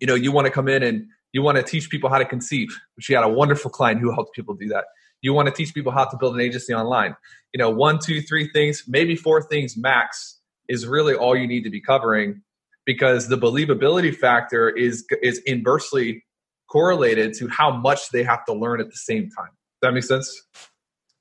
you 0.00 0.06
know, 0.06 0.14
you 0.14 0.32
want 0.32 0.46
to 0.46 0.50
come 0.50 0.68
in 0.68 0.82
and 0.82 1.06
you 1.32 1.42
want 1.42 1.56
to 1.56 1.62
teach 1.62 1.90
people 1.90 2.10
how 2.10 2.18
to 2.18 2.24
conceive, 2.24 2.68
which 2.96 3.08
you 3.08 3.16
had 3.16 3.24
a 3.24 3.28
wonderful 3.28 3.70
client 3.70 4.00
who 4.00 4.12
helped 4.12 4.34
people 4.34 4.54
do 4.54 4.68
that. 4.68 4.84
You 5.20 5.32
want 5.32 5.48
to 5.48 5.54
teach 5.54 5.74
people 5.74 5.92
how 5.92 6.04
to 6.04 6.16
build 6.16 6.34
an 6.34 6.40
agency 6.40 6.72
online. 6.72 7.16
You 7.52 7.58
know, 7.58 7.70
one, 7.70 7.98
two, 7.98 8.22
three 8.22 8.48
things, 8.52 8.84
maybe 8.86 9.16
four 9.16 9.42
things 9.42 9.76
max 9.76 10.38
is 10.68 10.86
really 10.86 11.14
all 11.14 11.36
you 11.36 11.46
need 11.46 11.64
to 11.64 11.70
be 11.70 11.80
covering 11.80 12.42
because 12.86 13.28
the 13.28 13.36
believability 13.36 14.14
factor 14.14 14.68
is 14.68 15.04
is 15.22 15.38
inversely 15.40 16.24
correlated 16.70 17.34
to 17.34 17.48
how 17.48 17.70
much 17.70 18.10
they 18.10 18.22
have 18.22 18.44
to 18.44 18.52
learn 18.52 18.80
at 18.80 18.88
the 18.88 18.96
same 18.96 19.28
time. 19.30 19.50
Does 19.80 19.88
that 19.88 19.92
make 19.92 20.04
sense? 20.04 20.42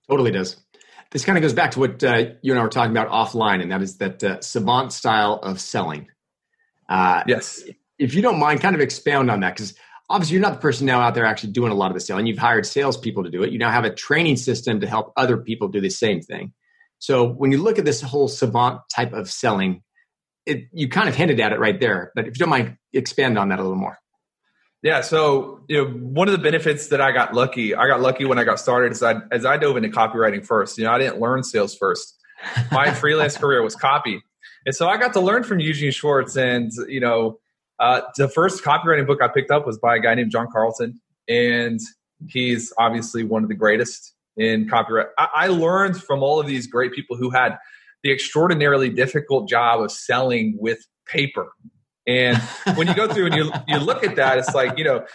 Totally 0.10 0.32
does. 0.32 0.58
This 1.12 1.26
kind 1.26 1.38
of 1.38 1.42
goes 1.42 1.54
back 1.54 1.72
to 1.72 1.80
what 1.80 2.04
uh, 2.04 2.26
you 2.42 2.52
and 2.52 2.60
I 2.60 2.64
were 2.64 2.70
talking 2.70 2.92
about 2.92 3.10
offline, 3.10 3.62
and 3.62 3.72
that 3.72 3.82
is 3.82 3.98
that 3.98 4.24
uh, 4.24 4.42
savant 4.42 4.92
style 4.92 5.40
of 5.42 5.60
selling. 5.60 6.08
Uh, 6.90 7.24
yes. 7.28 7.64
If 7.98 8.14
you 8.14 8.22
don't 8.22 8.40
mind, 8.40 8.62
kind 8.62 8.76
of 8.76 8.82
expound 8.82 9.32
on 9.32 9.40
that 9.40 9.56
because 9.56 9.74
obviously 10.10 10.34
you're 10.36 10.42
not 10.42 10.54
the 10.54 10.60
person 10.60 10.86
now 10.86 11.02
out 11.02 11.16
there 11.16 11.26
actually 11.26 11.52
doing 11.52 11.72
a 11.72 11.76
lot 11.76 11.92
of 11.92 11.94
the 11.94 12.00
selling. 12.00 12.26
You've 12.26 12.38
hired 12.38 12.66
salespeople 12.66 13.24
to 13.24 13.30
do 13.30 13.44
it. 13.44 13.52
You 13.52 13.60
now 13.60 13.72
have 13.72 13.86
a 13.86 13.94
training 13.94 14.38
system 14.38 14.80
to 14.80 14.88
help 14.88 15.14
other 15.18 15.38
people 15.38 15.68
do 15.68 15.82
the 15.82 15.90
same 15.90 16.22
thing. 16.22 16.54
So 17.00 17.28
when 17.28 17.52
you 17.52 17.62
look 17.62 17.78
at 17.78 17.86
this 17.86 18.02
whole 18.02 18.28
savant 18.28 18.82
type 18.94 19.14
of 19.14 19.30
selling, 19.30 19.84
it, 20.46 20.68
you 20.72 20.90
kind 20.90 21.10
of 21.10 21.16
hinted 21.16 21.40
at 21.40 21.52
it 21.52 21.60
right 21.60 21.80
there. 21.80 22.12
But 22.16 22.28
if 22.28 22.38
you 22.38 22.40
don't 22.40 22.50
mind, 22.50 22.78
expand 22.94 23.38
on 23.38 23.50
that 23.50 23.60
a 23.60 23.62
little 23.62 23.78
more. 23.78 24.00
Yeah, 24.84 25.02
so 25.02 25.62
you 25.68 25.78
know, 25.78 25.90
one 25.90 26.28
of 26.28 26.32
the 26.32 26.38
benefits 26.38 26.88
that 26.88 27.02
I 27.02 27.12
got 27.12 27.34
lucky, 27.34 27.76
I 27.76 27.88
got 27.88 28.00
lucky 28.00 28.26
when 28.26 28.38
I 28.38 28.44
got 28.44 28.60
started 28.60 28.92
as 28.92 29.02
I 29.02 29.16
as 29.32 29.44
I 29.44 29.58
dove 29.58 29.76
into 29.76 29.90
copywriting 29.90 30.46
first. 30.46 30.78
You 30.78 30.84
know, 30.84 30.92
I 30.92 31.00
didn't 31.00 31.20
learn 31.20 31.44
sales 31.44 31.76
first. 31.76 32.16
My 32.72 32.94
freelance 32.94 33.38
career 33.38 33.64
was 33.64 33.76
copy, 33.76 34.22
and 34.66 34.76
so 34.76 34.88
I 34.88 34.98
got 34.98 35.14
to 35.14 35.20
learn 35.20 35.44
from 35.44 35.60
Eugene 35.60 35.92
Schwartz. 35.92 36.38
And 36.38 36.72
you 36.88 37.00
know, 37.00 37.40
uh, 37.80 38.02
the 38.18 38.28
first 38.28 38.64
copywriting 38.64 39.06
book 39.06 39.22
I 39.22 39.28
picked 39.28 39.52
up 39.52 39.66
was 39.66 39.78
by 39.78 39.98
a 39.98 40.00
guy 40.00 40.16
named 40.16 40.32
John 40.32 40.48
Carlton, 40.52 41.00
and 41.28 41.80
he's 42.28 42.74
obviously 42.78 43.24
one 43.24 43.44
of 43.44 43.50
the 43.50 43.56
greatest 43.56 44.14
in 44.36 44.68
copyright. 44.68 45.08
I, 45.18 45.28
I 45.34 45.48
learned 45.48 46.02
from 46.02 46.24
all 46.24 46.40
of 46.40 46.48
these 46.48 46.68
great 46.68 46.94
people 46.94 47.18
who 47.18 47.30
had 47.30 47.58
the 48.04 48.12
extraordinarily 48.12 48.90
difficult 48.90 49.50
job 49.50 49.82
of 49.82 49.92
selling 49.92 50.58
with 50.60 50.80
paper. 51.08 51.52
And 52.08 52.38
when 52.76 52.88
you 52.88 52.94
go 52.94 53.08
through 53.08 53.28
and 53.28 53.36
you 53.36 53.52
you 53.68 53.80
look 53.80 54.04
at 54.04 54.16
that, 54.16 54.38
it's 54.38 54.56
like 54.56 54.78
you 54.78 54.84
know 54.84 55.06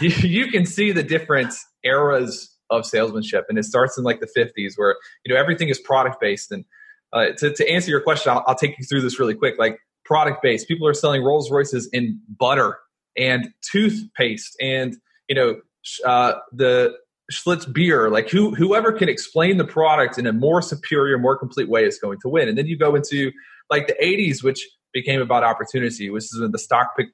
you, 0.00 0.08
you 0.08 0.46
can 0.48 0.64
see 0.66 0.92
the 0.92 1.02
different 1.02 1.52
eras 1.84 2.54
of 2.70 2.86
salesmanship, 2.86 3.46
and 3.48 3.58
it 3.58 3.64
starts 3.64 3.98
in 3.98 4.04
like 4.04 4.20
the 4.20 4.28
'50s 4.36 4.72
where 4.76 4.96
you 5.24 5.32
know 5.32 5.38
everything 5.38 5.68
is 5.68 5.78
product 5.78 6.20
based. 6.20 6.50
And 6.50 6.64
uh, 7.12 7.28
to 7.38 7.52
to 7.52 7.70
answer 7.70 7.90
your 7.90 8.00
question, 8.00 8.32
I'll, 8.32 8.44
I'll 8.46 8.54
take 8.54 8.78
you 8.78 8.84
through 8.84 9.02
this 9.02 9.20
really 9.20 9.34
quick. 9.34 9.56
Like 9.58 9.78
product 10.08 10.42
based. 10.42 10.66
People 10.66 10.88
are 10.88 10.94
selling 10.94 11.22
Rolls 11.22 11.50
Royces 11.50 11.88
in 11.92 12.18
butter 12.38 12.78
and 13.16 13.50
toothpaste 13.70 14.56
and 14.60 14.96
you 15.28 15.34
know 15.34 15.60
uh, 16.04 16.34
the 16.50 16.96
Schlitz 17.30 17.70
beer. 17.70 18.10
Like 18.10 18.30
who 18.30 18.54
whoever 18.54 18.90
can 18.90 19.08
explain 19.08 19.58
the 19.58 19.64
product 19.64 20.18
in 20.18 20.26
a 20.26 20.32
more 20.32 20.62
superior, 20.62 21.18
more 21.18 21.36
complete 21.36 21.68
way 21.68 21.84
is 21.84 21.98
going 21.98 22.18
to 22.22 22.28
win. 22.28 22.48
And 22.48 22.56
then 22.56 22.66
you 22.66 22.76
go 22.76 22.94
into 22.94 23.30
like 23.70 23.86
the 23.86 23.96
'80s, 24.02 24.42
which 24.42 24.66
became 24.94 25.20
about 25.20 25.44
opportunity, 25.44 26.08
which 26.10 26.24
is 26.24 26.38
when 26.40 26.50
the 26.52 26.58
stock 26.58 26.96
pick 26.96 27.08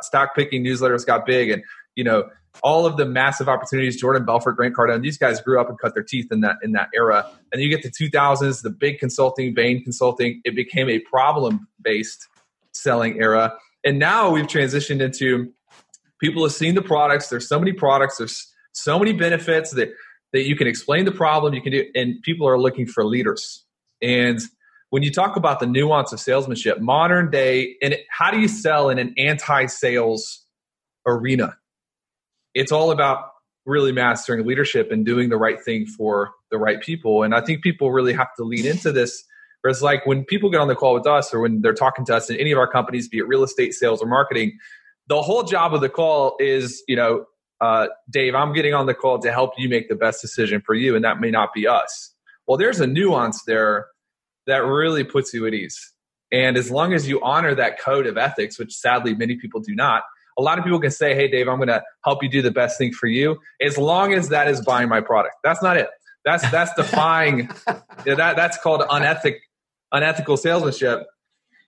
stock 0.00 0.34
picking 0.34 0.64
newsletters 0.64 1.04
got 1.04 1.26
big 1.26 1.50
and 1.50 1.62
you 1.94 2.04
know 2.04 2.28
all 2.62 2.86
of 2.86 2.96
the 2.96 3.04
massive 3.04 3.48
opportunities 3.48 4.00
jordan 4.00 4.24
belfort 4.24 4.56
grant 4.56 4.74
cardone 4.74 5.02
these 5.02 5.18
guys 5.18 5.40
grew 5.40 5.60
up 5.60 5.68
and 5.68 5.78
cut 5.78 5.94
their 5.94 6.02
teeth 6.02 6.26
in 6.30 6.40
that 6.40 6.56
in 6.62 6.72
that 6.72 6.88
era 6.94 7.28
and 7.52 7.62
you 7.62 7.68
get 7.68 7.82
the 7.82 7.90
2000s 7.90 8.62
the 8.62 8.70
big 8.70 8.98
consulting 8.98 9.54
bain 9.54 9.82
consulting 9.82 10.40
it 10.44 10.54
became 10.54 10.88
a 10.88 10.98
problem 11.00 11.66
based 11.82 12.28
selling 12.78 13.20
era. 13.20 13.54
And 13.84 13.98
now 13.98 14.30
we've 14.30 14.46
transitioned 14.46 15.00
into 15.00 15.52
people 16.20 16.42
have 16.44 16.52
seen 16.52 16.74
the 16.74 16.82
products. 16.82 17.28
There's 17.28 17.48
so 17.48 17.58
many 17.58 17.72
products. 17.72 18.18
There's 18.18 18.52
so 18.72 18.98
many 18.98 19.12
benefits 19.12 19.72
that 19.72 19.90
that 20.32 20.46
you 20.46 20.56
can 20.56 20.66
explain 20.66 21.04
the 21.04 21.12
problem. 21.12 21.54
You 21.54 21.62
can 21.62 21.72
do, 21.72 21.84
and 21.94 22.20
people 22.22 22.46
are 22.48 22.58
looking 22.58 22.86
for 22.86 23.04
leaders. 23.04 23.64
And 24.02 24.40
when 24.90 25.02
you 25.02 25.10
talk 25.10 25.36
about 25.36 25.58
the 25.58 25.66
nuance 25.66 26.12
of 26.12 26.20
salesmanship, 26.20 26.80
modern 26.80 27.30
day, 27.30 27.76
and 27.82 27.96
how 28.10 28.30
do 28.30 28.38
you 28.38 28.48
sell 28.48 28.90
in 28.90 28.98
an 28.98 29.14
anti-sales 29.16 30.44
arena? 31.06 31.56
It's 32.58 32.72
all 32.72 32.90
about 32.90 33.30
really 33.64 33.92
mastering 33.92 34.44
leadership 34.46 34.90
and 34.90 35.04
doing 35.04 35.28
the 35.28 35.36
right 35.36 35.62
thing 35.62 35.86
for 35.86 36.32
the 36.50 36.58
right 36.58 36.80
people. 36.80 37.22
And 37.22 37.34
I 37.34 37.40
think 37.40 37.62
people 37.62 37.92
really 37.92 38.14
have 38.14 38.34
to 38.36 38.42
lean 38.42 38.66
into 38.66 38.90
this. 38.90 39.22
Whereas, 39.60 39.82
like 39.82 40.06
when 40.06 40.24
people 40.24 40.50
get 40.50 40.60
on 40.60 40.68
the 40.68 40.74
call 40.74 40.94
with 40.94 41.06
us 41.06 41.32
or 41.32 41.40
when 41.40 41.60
they're 41.60 41.74
talking 41.74 42.04
to 42.06 42.16
us 42.16 42.30
in 42.30 42.36
any 42.36 42.50
of 42.50 42.58
our 42.58 42.70
companies, 42.70 43.08
be 43.08 43.18
it 43.18 43.28
real 43.28 43.44
estate, 43.44 43.74
sales, 43.74 44.02
or 44.02 44.06
marketing, 44.06 44.58
the 45.08 45.22
whole 45.22 45.42
job 45.42 45.72
of 45.72 45.80
the 45.80 45.88
call 45.88 46.36
is, 46.40 46.82
you 46.88 46.96
know, 46.96 47.26
uh, 47.60 47.88
Dave, 48.10 48.34
I'm 48.34 48.52
getting 48.52 48.74
on 48.74 48.86
the 48.86 48.94
call 48.94 49.18
to 49.20 49.32
help 49.32 49.52
you 49.56 49.68
make 49.68 49.88
the 49.88 49.96
best 49.96 50.20
decision 50.20 50.60
for 50.64 50.74
you, 50.74 50.96
and 50.96 51.04
that 51.04 51.20
may 51.20 51.30
not 51.30 51.52
be 51.54 51.66
us. 51.66 52.14
Well, 52.46 52.56
there's 52.56 52.80
a 52.80 52.86
nuance 52.86 53.42
there 53.44 53.86
that 54.46 54.64
really 54.64 55.04
puts 55.04 55.34
you 55.34 55.46
at 55.46 55.54
ease. 55.54 55.92
And 56.32 56.56
as 56.56 56.70
long 56.70 56.92
as 56.92 57.08
you 57.08 57.20
honor 57.22 57.54
that 57.54 57.80
code 57.80 58.06
of 58.06 58.16
ethics, 58.16 58.58
which 58.58 58.74
sadly 58.74 59.14
many 59.14 59.36
people 59.36 59.60
do 59.60 59.74
not, 59.74 60.02
a 60.38 60.42
lot 60.42 60.58
of 60.58 60.64
people 60.64 60.80
can 60.80 60.90
say, 60.90 61.14
Hey, 61.14 61.28
Dave, 61.28 61.48
I'm 61.48 61.56
going 61.56 61.68
to 61.68 61.82
help 62.04 62.22
you 62.22 62.28
do 62.28 62.40
the 62.40 62.50
best 62.50 62.78
thing 62.78 62.92
for 62.92 63.06
you, 63.06 63.38
as 63.60 63.76
long 63.76 64.14
as 64.14 64.28
that 64.28 64.48
is 64.48 64.60
buying 64.60 64.88
my 64.88 65.00
product. 65.00 65.36
That's 65.44 65.62
not 65.62 65.76
it. 65.76 65.88
That's 66.24 66.48
that's 66.50 66.72
defying 66.76 67.50
that 67.66 68.16
that's 68.36 68.58
called 68.58 68.82
unethic 68.88 69.40
unethical 69.92 70.36
salesmanship. 70.36 71.06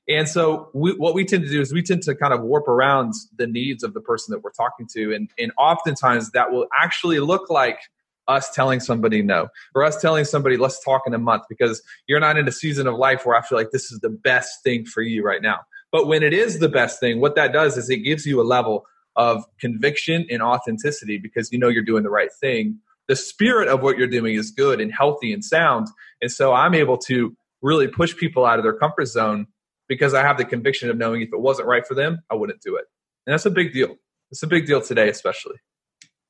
And 0.08 0.28
so 0.28 0.70
we, 0.74 0.92
what 0.96 1.14
we 1.14 1.24
tend 1.24 1.44
to 1.44 1.50
do 1.50 1.60
is 1.60 1.72
we 1.72 1.82
tend 1.82 2.02
to 2.02 2.14
kind 2.14 2.32
of 2.34 2.42
warp 2.42 2.66
around 2.66 3.12
the 3.36 3.46
needs 3.46 3.84
of 3.84 3.94
the 3.94 4.00
person 4.00 4.32
that 4.32 4.40
we're 4.40 4.50
talking 4.50 4.88
to. 4.94 5.14
And, 5.14 5.30
and 5.38 5.52
oftentimes 5.56 6.32
that 6.32 6.50
will 6.50 6.66
actually 6.76 7.20
look 7.20 7.48
like 7.48 7.78
us 8.26 8.52
telling 8.52 8.80
somebody 8.80 9.22
no 9.22 9.48
or 9.74 9.82
us 9.82 10.00
telling 10.00 10.24
somebody 10.24 10.56
let's 10.56 10.82
talk 10.84 11.02
in 11.06 11.14
a 11.14 11.18
month 11.18 11.42
because 11.48 11.82
you're 12.06 12.20
not 12.20 12.36
in 12.36 12.46
a 12.46 12.52
season 12.52 12.86
of 12.86 12.94
life 12.94 13.26
where 13.26 13.36
I 13.36 13.42
feel 13.42 13.58
like 13.58 13.70
this 13.72 13.90
is 13.90 13.98
the 14.00 14.10
best 14.10 14.62
thing 14.62 14.84
for 14.84 15.02
you 15.02 15.24
right 15.24 15.42
now. 15.42 15.60
But 15.92 16.06
when 16.06 16.22
it 16.22 16.32
is 16.32 16.58
the 16.58 16.68
best 16.68 17.00
thing, 17.00 17.20
what 17.20 17.34
that 17.34 17.52
does 17.52 17.76
is 17.76 17.90
it 17.90 17.98
gives 17.98 18.26
you 18.26 18.40
a 18.40 18.44
level 18.44 18.86
of 19.16 19.44
conviction 19.58 20.26
and 20.30 20.42
authenticity 20.42 21.18
because 21.18 21.50
you 21.52 21.58
know 21.58 21.68
you're 21.68 21.84
doing 21.84 22.04
the 22.04 22.10
right 22.10 22.32
thing. 22.40 22.78
The 23.08 23.16
spirit 23.16 23.68
of 23.68 23.82
what 23.82 23.98
you're 23.98 24.06
doing 24.06 24.36
is 24.36 24.50
good 24.52 24.80
and 24.80 24.92
healthy 24.92 25.32
and 25.32 25.44
sound. 25.44 25.88
And 26.22 26.30
so 26.30 26.52
I'm 26.52 26.74
able 26.74 26.96
to 26.98 27.36
really 27.60 27.88
push 27.88 28.16
people 28.16 28.46
out 28.46 28.58
of 28.58 28.62
their 28.62 28.72
comfort 28.72 29.06
zone 29.06 29.46
because 29.88 30.14
I 30.14 30.22
have 30.22 30.38
the 30.38 30.44
conviction 30.44 30.88
of 30.88 30.96
knowing 30.96 31.22
if 31.22 31.30
it 31.32 31.40
wasn't 31.40 31.66
right 31.66 31.84
for 31.84 31.94
them, 31.94 32.20
I 32.30 32.36
wouldn't 32.36 32.62
do 32.62 32.76
it. 32.76 32.84
And 33.26 33.34
that's 33.34 33.46
a 33.46 33.50
big 33.50 33.72
deal. 33.72 33.96
It's 34.30 34.42
a 34.44 34.46
big 34.46 34.66
deal 34.66 34.80
today, 34.80 35.08
especially. 35.08 35.56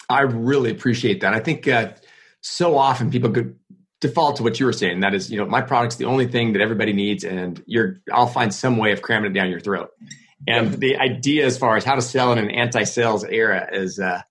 I 0.09 0.23
really 0.23 0.71
appreciate 0.71 1.21
that. 1.21 1.35
I 1.35 1.41
think 1.41 1.69
uh, 1.69 1.93
so 2.41 2.77
often 2.77 3.11
people 3.11 3.31
could 3.31 3.60
default 4.01 4.37
to 4.37 4.43
what 4.43 4.59
you 4.59 4.67
were 4.67 4.73
saying. 4.73 5.01
That 5.01 5.15
is, 5.15 5.31
you 5.31 5.39
know, 5.39 5.47
my 5.47 5.61
product's 5.61 5.97
the 5.97 6.07
only 6.07 6.27
thing 6.27 6.55
that 6.55 6.63
everybody 6.63 6.93
needs, 6.93 7.25
and 7.25 7.63
you're 7.67 8.01
I'll 8.13 8.27
find 8.27 8.53
some 8.53 8.77
way 8.77 8.93
of 8.93 9.03
cramming 9.03 9.31
it 9.31 9.35
down 9.35 9.51
your 9.51 9.61
throat. 9.61 9.91
And 10.49 10.75
the 10.75 10.97
idea 10.97 11.45
as 11.45 11.59
far 11.59 11.77
as 11.77 11.85
how 11.85 11.95
to 11.97 12.03
sell 12.03 12.33
in 12.33 12.39
an 12.39 12.51
anti-sales 12.51 13.25
era 13.25 13.69
is, 13.73 13.99
uh, 13.99 14.23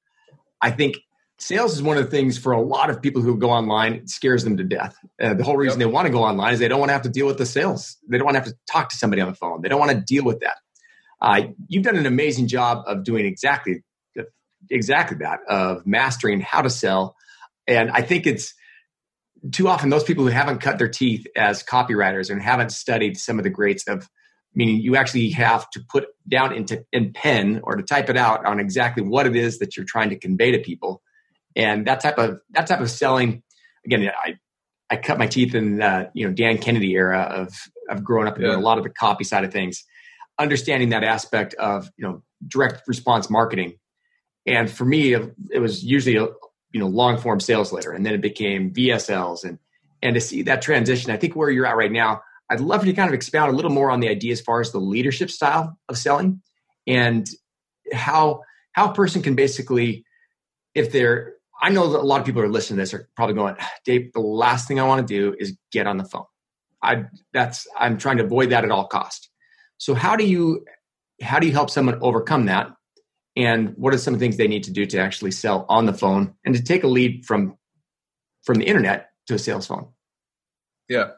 I 0.59 0.71
think 0.71 0.97
sales 1.39 1.73
is 1.73 1.83
one 1.83 1.97
of 1.97 2.03
the 2.03 2.09
things 2.09 2.37
for 2.37 2.51
a 2.51 2.61
lot 2.61 2.89
of 2.89 3.01
people 3.01 3.21
who 3.21 3.37
go 3.37 3.49
online 3.49 3.93
it 3.93 4.09
scares 4.09 4.43
them 4.43 4.57
to 4.57 4.63
death 4.63 4.97
uh, 5.21 5.33
the 5.33 5.43
whole 5.43 5.55
reason 5.55 5.79
yep. 5.79 5.87
they 5.87 5.91
want 5.91 6.05
to 6.05 6.11
go 6.11 6.21
online 6.21 6.53
is 6.53 6.59
they 6.59 6.67
don't 6.67 6.79
want 6.79 6.89
to 6.89 6.93
have 6.93 7.01
to 7.01 7.09
deal 7.09 7.25
with 7.25 7.37
the 7.37 7.45
sales 7.45 7.97
they 8.09 8.17
don't 8.17 8.25
want 8.25 8.35
to 8.35 8.41
have 8.41 8.49
to 8.49 8.57
talk 8.69 8.89
to 8.89 8.97
somebody 8.97 9.21
on 9.21 9.29
the 9.29 9.35
phone 9.35 9.61
they 9.61 9.69
don't 9.69 9.79
want 9.79 9.91
to 9.91 10.01
deal 10.01 10.23
with 10.23 10.41
that 10.41 10.57
uh, 11.21 11.41
you've 11.67 11.83
done 11.83 11.95
an 11.95 12.05
amazing 12.05 12.47
job 12.47 12.83
of 12.87 13.03
doing 13.03 13.25
exactly 13.25 13.83
exactly 14.69 15.17
that 15.17 15.39
of 15.47 15.85
mastering 15.87 16.41
how 16.41 16.61
to 16.61 16.69
sell 16.69 17.15
and 17.67 17.89
i 17.91 18.01
think 18.01 18.27
it's 18.27 18.53
too 19.51 19.67
often 19.67 19.89
those 19.89 20.03
people 20.03 20.23
who 20.23 20.29
haven't 20.29 20.59
cut 20.59 20.77
their 20.77 20.89
teeth 20.89 21.25
as 21.35 21.63
copywriters 21.63 22.29
and 22.29 22.41
haven't 22.41 22.71
studied 22.71 23.17
some 23.17 23.37
of 23.37 23.43
the 23.43 23.49
greats 23.49 23.87
of 23.87 24.09
meaning 24.53 24.77
you 24.77 24.95
actually 24.95 25.29
have 25.29 25.69
to 25.69 25.79
put 25.89 26.07
down 26.27 26.53
into 26.53 26.83
in 26.91 27.13
pen 27.13 27.61
or 27.63 27.75
to 27.75 27.83
type 27.83 28.09
it 28.09 28.17
out 28.17 28.45
on 28.45 28.59
exactly 28.59 29.03
what 29.03 29.25
it 29.25 29.35
is 29.35 29.59
that 29.59 29.77
you're 29.77 29.85
trying 29.85 30.09
to 30.09 30.17
convey 30.17 30.51
to 30.51 30.59
people 30.59 31.01
and 31.55 31.85
that 31.87 31.99
type 31.99 32.17
of 32.17 32.39
that 32.51 32.67
type 32.67 32.79
of 32.79 32.89
selling 32.89 33.43
again 33.85 34.11
i 34.23 34.35
i 34.89 34.97
cut 34.97 35.17
my 35.17 35.27
teeth 35.27 35.55
in 35.55 35.77
the 35.77 36.09
you 36.13 36.27
know 36.27 36.33
dan 36.33 36.57
kennedy 36.57 36.93
era 36.93 37.21
of 37.21 37.53
of 37.89 38.03
growing 38.03 38.27
up 38.27 38.37
yeah. 38.39 38.55
a 38.55 38.57
lot 38.57 38.77
of 38.77 38.83
the 38.83 38.89
copy 38.89 39.23
side 39.23 39.43
of 39.43 39.51
things 39.51 39.83
understanding 40.39 40.89
that 40.89 41.03
aspect 41.03 41.53
of 41.55 41.89
you 41.97 42.05
know 42.05 42.23
direct 42.47 42.87
response 42.87 43.29
marketing 43.29 43.77
and 44.45 44.69
for 44.69 44.85
me 44.85 45.13
it 45.13 45.59
was 45.59 45.83
usually 45.83 46.15
a 46.15 46.27
you 46.71 46.79
know 46.79 46.87
long 46.87 47.17
form 47.17 47.39
sales 47.39 47.71
letter 47.71 47.91
and 47.91 48.05
then 48.05 48.13
it 48.13 48.21
became 48.21 48.71
vsls 48.71 49.43
and 49.43 49.59
and 50.01 50.15
to 50.15 50.21
see 50.21 50.41
that 50.41 50.61
transition 50.61 51.11
i 51.11 51.17
think 51.17 51.35
where 51.35 51.49
you're 51.49 51.65
at 51.65 51.75
right 51.75 51.91
now 51.91 52.21
i'd 52.49 52.61
love 52.61 52.85
you 52.85 52.91
to 52.91 52.95
kind 52.95 53.09
of 53.09 53.13
expound 53.13 53.51
a 53.51 53.55
little 53.55 53.71
more 53.71 53.89
on 53.91 53.99
the 53.99 54.09
idea 54.09 54.31
as 54.31 54.41
far 54.41 54.61
as 54.61 54.71
the 54.71 54.79
leadership 54.79 55.29
style 55.29 55.77
of 55.87 55.97
selling 55.97 56.41
and 56.87 57.29
how 57.93 58.41
how 58.73 58.91
a 58.91 58.93
person 58.93 59.21
can 59.21 59.35
basically 59.35 60.05
if 60.75 60.91
they're 60.91 61.33
I 61.61 61.69
know 61.69 61.89
that 61.91 61.99
a 61.99 62.01
lot 62.01 62.19
of 62.19 62.25
people 62.25 62.41
are 62.41 62.49
listening 62.49 62.77
to 62.77 62.83
this 62.83 62.93
are 62.93 63.09
probably 63.15 63.35
going, 63.35 63.55
Dave, 63.83 64.13
the 64.13 64.21
last 64.21 64.67
thing 64.67 64.79
I 64.79 64.87
want 64.87 65.05
to 65.05 65.13
do 65.13 65.35
is 65.37 65.57
get 65.71 65.87
on 65.87 65.97
the 65.97 66.05
phone. 66.05 66.25
I 66.81 67.05
that's 67.33 67.67
I'm 67.77 67.97
trying 67.97 68.17
to 68.17 68.23
avoid 68.23 68.51
that 68.51 68.63
at 68.63 68.71
all 68.71 68.87
cost. 68.87 69.29
So 69.77 69.93
how 69.93 70.15
do 70.15 70.25
you 70.25 70.65
how 71.21 71.39
do 71.39 71.47
you 71.47 71.53
help 71.53 71.69
someone 71.69 71.99
overcome 72.01 72.45
that? 72.45 72.67
And 73.35 73.73
what 73.77 73.93
are 73.93 73.97
some 73.97 74.19
things 74.19 74.37
they 74.37 74.47
need 74.47 74.63
to 74.63 74.71
do 74.71 74.85
to 74.87 74.99
actually 74.99 75.31
sell 75.31 75.65
on 75.69 75.85
the 75.85 75.93
phone 75.93 76.33
and 76.45 76.55
to 76.55 76.63
take 76.63 76.83
a 76.83 76.87
lead 76.87 77.25
from 77.25 77.57
from 78.43 78.57
the 78.57 78.65
internet 78.65 79.11
to 79.27 79.35
a 79.35 79.39
sales 79.39 79.67
phone? 79.67 79.87
Yeah. 80.87 81.11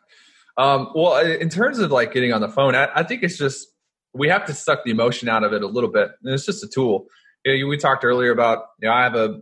Um, 0.58 0.90
well, 0.94 1.26
in 1.26 1.50
terms 1.50 1.80
of 1.80 1.92
like 1.92 2.14
getting 2.14 2.34
on 2.34 2.42
the 2.42 2.50
phone, 2.50 2.76
I, 2.76 2.90
I, 2.94 3.04
think 3.04 3.24
it's 3.24 3.38
just 3.38 3.68
we 4.14 4.28
have 4.28 4.46
to 4.46 4.54
suck 4.54 4.84
the 4.84 4.92
emotion 4.92 5.30
out 5.30 5.44
of 5.44 5.54
it 5.54 5.64
a 5.64 5.68
little 5.68 5.90
bit. 5.90 6.10
And 6.24 6.34
it's 6.34 6.46
just 6.46 6.64
a 6.64 6.68
tool. 6.68 7.06
You 7.46 7.64
know, 7.64 7.68
we 7.68 7.78
talked 7.78 8.04
earlier 8.04 8.32
about 8.32 8.66
you 8.82 8.88
know 8.88 8.94
I 8.94 9.04
have 9.04 9.16
a 9.16 9.40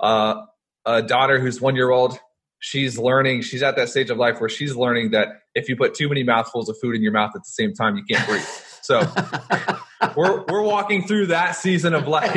uh, 0.00 0.42
a 0.84 1.02
daughter 1.02 1.38
who's 1.38 1.60
one 1.60 1.76
year 1.76 1.90
old 1.90 2.18
she's 2.60 2.98
learning 2.98 3.42
she's 3.42 3.62
at 3.62 3.76
that 3.76 3.88
stage 3.88 4.10
of 4.10 4.18
life 4.18 4.40
where 4.40 4.48
she's 4.48 4.74
learning 4.74 5.10
that 5.12 5.28
if 5.54 5.68
you 5.68 5.76
put 5.76 5.94
too 5.94 6.08
many 6.08 6.24
mouthfuls 6.24 6.68
of 6.68 6.76
food 6.80 6.94
in 6.96 7.02
your 7.02 7.12
mouth 7.12 7.30
at 7.34 7.42
the 7.42 7.50
same 7.50 7.72
time 7.72 7.96
you 7.96 8.02
can't 8.04 8.26
breathe 8.28 8.42
so 8.82 9.00
we're 10.16 10.44
we're 10.48 10.62
walking 10.62 11.06
through 11.06 11.26
that 11.26 11.52
season 11.52 11.94
of 11.94 12.06
life 12.06 12.34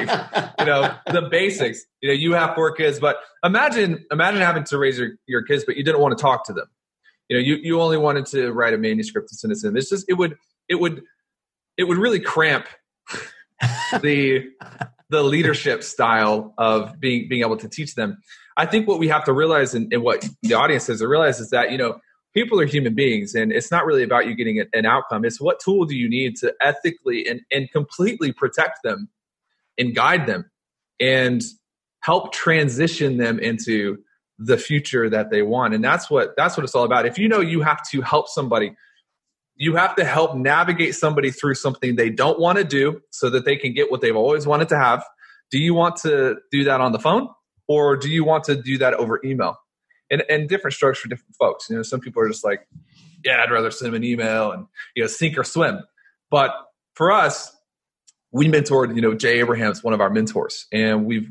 you 0.62 0.66
know 0.66 0.94
the 1.12 1.28
basics. 1.30 1.86
You 2.02 2.10
know 2.10 2.14
you 2.14 2.34
have 2.34 2.56
four 2.56 2.74
kids 2.74 3.00
but 3.00 3.18
imagine 3.44 4.06
imagine 4.12 4.42
having 4.42 4.64
to 4.66 4.78
raise 4.78 4.98
your, 4.98 5.12
your 5.28 5.44
kids 5.44 5.64
but 5.66 5.76
you 5.78 5.84
didn't 5.84 6.02
want 6.02 6.18
to 6.18 6.22
talk 6.22 6.46
to 6.46 6.54
them. 6.54 6.68
You 7.30 7.38
know 7.38 7.44
you, 7.44 7.56
you 7.62 7.82
only 7.82 7.98
wanted 7.98 8.26
to 8.28 8.52
write 8.52 8.74
a 8.74 8.78
manuscript 8.78 9.32
and 9.32 9.40
send 9.40 9.54
it 9.54 9.60
to 9.60 9.68
them. 9.68 9.78
It's 9.78 9.90
just 9.90 10.06
it 10.10 10.14
would 10.14 10.38
it 10.70 10.76
would 10.76 11.04
it 11.78 11.86
would 11.86 11.98
really 11.98 12.20
cramp 12.20 12.68
the 14.02 14.50
the 15.10 15.24
leadership 15.24 15.84
style 15.84 16.54
of 16.58 17.00
being 17.00 17.28
being 17.30 17.42
able 17.42 17.58
to 17.58 17.70
teach 17.70 17.96
them. 17.96 18.18
I 18.58 18.66
think 18.66 18.88
what 18.88 19.00
we 19.00 19.08
have 19.08 19.26
to 19.26 19.34
realize 19.34 19.74
and, 19.74 19.92
and 19.94 20.04
what 20.04 20.28
the 20.42 20.54
audience 20.54 20.88
has 20.88 21.00
to 21.00 21.08
realize 21.08 21.40
is 21.40 21.50
that 21.52 21.72
you 21.72 21.78
know 21.78 22.00
people 22.34 22.60
are 22.60 22.66
human 22.66 22.96
beings 22.96 23.36
and 23.36 23.52
it's 23.52 23.72
not 23.72 23.86
really 23.86 24.04
about 24.04 24.28
you 24.28 24.36
getting 24.36 24.64
an 24.74 24.86
outcome 24.86 25.26
it's 25.26 25.40
what 25.40 25.60
tool 25.60 25.86
do 25.86 25.96
you 25.96 26.10
need 26.10 26.36
to 26.36 26.54
ethically 26.62 27.28
and, 27.28 27.42
and 27.52 27.72
completely 27.72 28.32
protect 28.32 28.80
them 28.84 29.10
and 29.78 29.96
guide 29.96 30.28
them 30.28 30.50
and 31.00 31.42
help 32.02 32.34
transition 32.34 33.18
them 33.18 33.40
into 33.40 33.98
the 34.40 34.58
future 34.58 35.10
that 35.10 35.30
they 35.30 35.42
want 35.42 35.74
and 35.74 35.84
that's 35.84 36.10
what 36.10 36.36
that's 36.36 36.58
what 36.58 36.64
it's 36.64 36.74
all 36.74 36.84
about 36.86 37.06
if 37.06 37.18
you 37.18 37.28
know 37.28 37.40
you 37.40 37.62
have 37.62 37.82
to 37.90 38.02
help 38.02 38.28
somebody 38.28 38.76
you 39.62 39.76
have 39.76 39.96
to 39.96 40.04
help 40.04 40.36
navigate 40.36 40.96
somebody 40.96 41.30
through 41.30 41.54
something 41.54 41.96
they 41.96 42.10
don't 42.10 42.40
want 42.40 42.58
to 42.58 42.64
do 42.64 43.00
so 43.12 43.30
that 43.30 43.46
they 43.46 43.56
can 43.56 43.74
get 43.74 43.92
what 43.92 44.02
they've 44.02 44.16
always 44.16 44.48
wanted 44.48 44.70
to 44.70 44.76
have. 44.76 45.06
Do 45.52 45.60
you 45.60 45.76
want 45.76 45.98
to 45.98 46.38
do 46.52 46.64
that 46.64 46.82
on 46.82 46.94
the 46.94 46.98
phone 46.98 47.30
or 47.68 47.96
do 47.96 48.10
you 48.10 48.24
want 48.24 48.46
to 48.46 48.60
do 48.60 48.80
that 48.80 48.96
over 48.96 49.22
email? 49.24 49.58
And, 50.12 50.24
and 50.30 50.50
different 50.50 50.74
strokes 50.74 51.00
for 51.00 51.08
different 51.08 51.36
folks. 51.38 51.70
You 51.70 51.78
know, 51.78 51.84
some 51.84 52.02
people 52.02 52.22
are 52.22 52.28
just 52.28 52.44
like, 52.44 52.68
yeah, 53.24 53.42
I'd 53.42 53.50
rather 53.50 53.72
send 53.72 53.94
them 53.94 53.96
an 53.96 54.04
email 54.04 54.52
and, 54.52 54.68
you 54.96 55.02
know, 55.02 55.08
sink 55.08 55.38
or 55.38 55.44
swim. 55.44 55.80
But 56.30 56.52
for 56.96 57.12
us, 57.12 57.56
we 58.32 58.48
mentored, 58.48 58.96
you 58.96 59.02
know, 59.02 59.14
Jay 59.14 59.40
Abraham's 59.40 59.84
one 59.84 59.94
of 59.94 60.02
our 60.02 60.10
mentors, 60.10 60.68
and 60.72 61.06
we've 61.06 61.30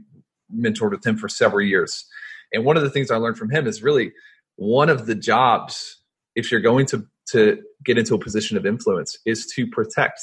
mentored 0.54 0.90
with 0.90 1.06
him 1.06 1.16
for 1.16 1.28
several 1.28 1.62
years. 1.62 2.06
And 2.52 2.64
one 2.64 2.76
of 2.76 2.82
the 2.82 2.90
things 2.90 3.10
I 3.10 3.16
learned 3.16 3.38
from 3.38 3.50
him 3.50 3.66
is 3.66 3.82
really 3.82 4.12
one 4.56 4.88
of 4.88 5.06
the 5.06 5.14
jobs, 5.14 5.96
if 6.34 6.50
you're 6.50 6.60
going 6.60 6.86
to 6.86 7.06
to 7.32 7.62
get 7.84 7.96
into 7.96 8.14
a 8.14 8.18
position 8.18 8.56
of 8.56 8.66
influence 8.66 9.18
is 9.24 9.46
to 9.46 9.66
protect 9.66 10.20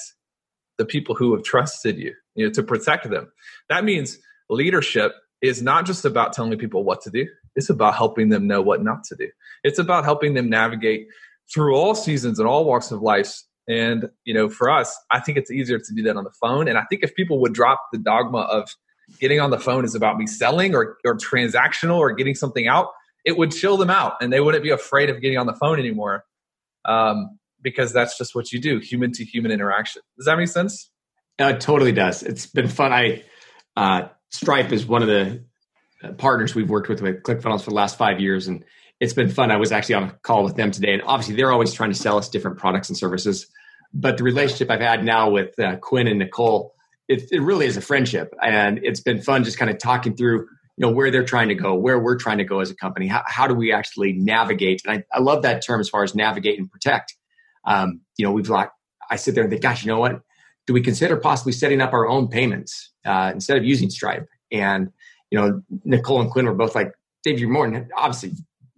the 0.77 0.85
people 0.85 1.15
who 1.15 1.33
have 1.33 1.43
trusted 1.43 1.97
you, 1.97 2.13
you 2.35 2.45
know, 2.45 2.51
to 2.51 2.61
protect 2.61 3.09
them. 3.09 3.31
That 3.69 3.83
means 3.85 4.17
leadership 4.49 5.13
is 5.41 5.61
not 5.61 5.85
just 5.85 6.03
about 6.03 6.33
telling 6.33 6.57
people 6.57 6.83
what 6.83 7.01
to 7.03 7.09
do, 7.09 7.27
it's 7.57 7.69
about 7.69 7.95
helping 7.95 8.29
them 8.29 8.47
know 8.47 8.61
what 8.61 8.81
not 8.81 9.03
to 9.05 9.15
do. 9.17 9.29
It's 9.63 9.79
about 9.79 10.05
helping 10.05 10.33
them 10.33 10.49
navigate 10.49 11.07
through 11.53 11.75
all 11.75 11.93
seasons 11.93 12.39
and 12.39 12.47
all 12.47 12.63
walks 12.63 12.91
of 12.91 13.01
life 13.01 13.41
And, 13.67 14.09
you 14.23 14.33
know, 14.33 14.49
for 14.49 14.69
us, 14.69 14.97
I 15.11 15.19
think 15.19 15.37
it's 15.37 15.51
easier 15.51 15.77
to 15.77 15.93
do 15.93 16.01
that 16.03 16.15
on 16.15 16.23
the 16.23 16.31
phone. 16.31 16.67
And 16.67 16.77
I 16.77 16.83
think 16.89 17.03
if 17.03 17.13
people 17.15 17.39
would 17.41 17.53
drop 17.53 17.81
the 17.91 17.97
dogma 17.97 18.39
of 18.39 18.69
getting 19.19 19.39
on 19.39 19.49
the 19.49 19.59
phone 19.59 19.83
is 19.83 19.93
about 19.93 20.17
me 20.17 20.25
selling 20.25 20.73
or, 20.73 20.97
or 21.05 21.17
transactional 21.17 21.97
or 21.97 22.13
getting 22.13 22.35
something 22.35 22.67
out, 22.67 22.87
it 23.25 23.37
would 23.37 23.51
chill 23.51 23.75
them 23.75 23.89
out 23.89 24.13
and 24.21 24.31
they 24.31 24.39
wouldn't 24.39 24.63
be 24.63 24.69
afraid 24.69 25.09
of 25.09 25.21
getting 25.21 25.37
on 25.37 25.47
the 25.47 25.53
phone 25.53 25.79
anymore. 25.79 26.23
Um, 26.85 27.37
because 27.61 27.91
that's 27.91 28.17
just 28.17 28.35
what 28.35 28.53
you 28.53 28.61
do 28.61 28.79
human 28.79 29.11
to 29.13 29.25
human 29.25 29.51
interaction. 29.51 30.01
Does 30.15 30.27
that 30.27 30.37
make 30.37 30.47
sense? 30.47 30.89
Uh, 31.41 31.53
it 31.55 31.61
totally 31.61 31.91
does. 31.91 32.23
It's 32.23 32.45
been 32.45 32.69
fun. 32.69 32.93
I, 32.93 33.23
uh, 33.75 34.07
Stripe 34.29 34.71
is 34.71 34.85
one 34.85 35.01
of 35.01 35.07
the 35.07 35.43
partners 36.17 36.55
we've 36.55 36.69
worked 36.69 36.89
with 36.89 37.01
with 37.01 37.23
ClickFunnels 37.23 37.63
for 37.63 37.71
the 37.71 37.75
last 37.75 37.97
five 37.97 38.19
years. 38.19 38.47
And 38.47 38.63
it's 38.99 39.13
been 39.13 39.29
fun. 39.29 39.51
I 39.51 39.57
was 39.57 39.71
actually 39.71 39.95
on 39.95 40.03
a 40.03 40.11
call 40.23 40.43
with 40.43 40.55
them 40.55 40.71
today, 40.71 40.93
and 40.93 41.01
obviously 41.03 41.35
they're 41.35 41.51
always 41.51 41.73
trying 41.73 41.91
to 41.91 41.97
sell 41.97 42.17
us 42.17 42.29
different 42.29 42.57
products 42.57 42.89
and 42.89 42.97
services. 42.97 43.47
But 43.93 44.17
the 44.17 44.23
relationship 44.23 44.69
I've 44.69 44.81
had 44.81 45.03
now 45.03 45.29
with 45.29 45.57
uh, 45.59 45.77
Quinn 45.77 46.07
and 46.07 46.19
Nicole, 46.19 46.73
it, 47.07 47.23
it 47.31 47.41
really 47.41 47.67
is 47.67 47.77
a 47.77 47.81
friendship, 47.81 48.33
and 48.43 48.79
it's 48.83 48.99
been 48.99 49.21
fun 49.21 49.43
just 49.43 49.57
kind 49.57 49.71
of 49.71 49.77
talking 49.77 50.15
through, 50.15 50.39
you 50.39 50.47
know, 50.79 50.89
where 50.89 51.09
they're 51.11 51.23
trying 51.23 51.47
to 51.49 51.55
go, 51.55 51.75
where 51.75 51.99
we're 51.99 52.17
trying 52.17 52.39
to 52.39 52.43
go 52.43 52.59
as 52.59 52.69
a 52.69 52.75
company. 52.75 53.07
How, 53.07 53.23
how 53.27 53.47
do 53.47 53.53
we 53.53 53.71
actually 53.71 54.13
navigate? 54.13 54.81
And 54.85 54.97
I, 54.97 55.17
I 55.17 55.21
love 55.21 55.43
that 55.43 55.63
term 55.65 55.79
as 55.79 55.89
far 55.89 56.03
as 56.03 56.15
navigate 56.15 56.59
and 56.59 56.69
protect. 56.69 57.15
Um, 57.65 58.01
you 58.17 58.25
know, 58.25 58.31
we've 58.31 58.49
like 58.49 58.71
I 59.09 59.15
sit 59.15 59.35
there 59.35 59.43
and 59.43 59.51
think, 59.51 59.61
gosh, 59.61 59.83
you 59.85 59.91
know 59.91 59.99
what? 59.99 60.21
Do 60.65 60.73
we 60.73 60.81
consider 60.81 61.17
possibly 61.17 61.53
setting 61.53 61.81
up 61.81 61.93
our 61.93 62.07
own 62.07 62.27
payments 62.27 62.91
uh, 63.05 63.31
instead 63.33 63.57
of 63.57 63.63
using 63.63 63.89
Stripe? 63.89 64.27
And 64.51 64.89
you 65.31 65.39
know, 65.39 65.61
Nicole 65.83 66.21
and 66.21 66.31
Quinn 66.31 66.45
were 66.45 66.53
both 66.53 66.75
like, 66.75 66.91
Dave, 67.23 67.39
you're 67.39 67.49
more 67.49 67.87
obviously 67.95 68.33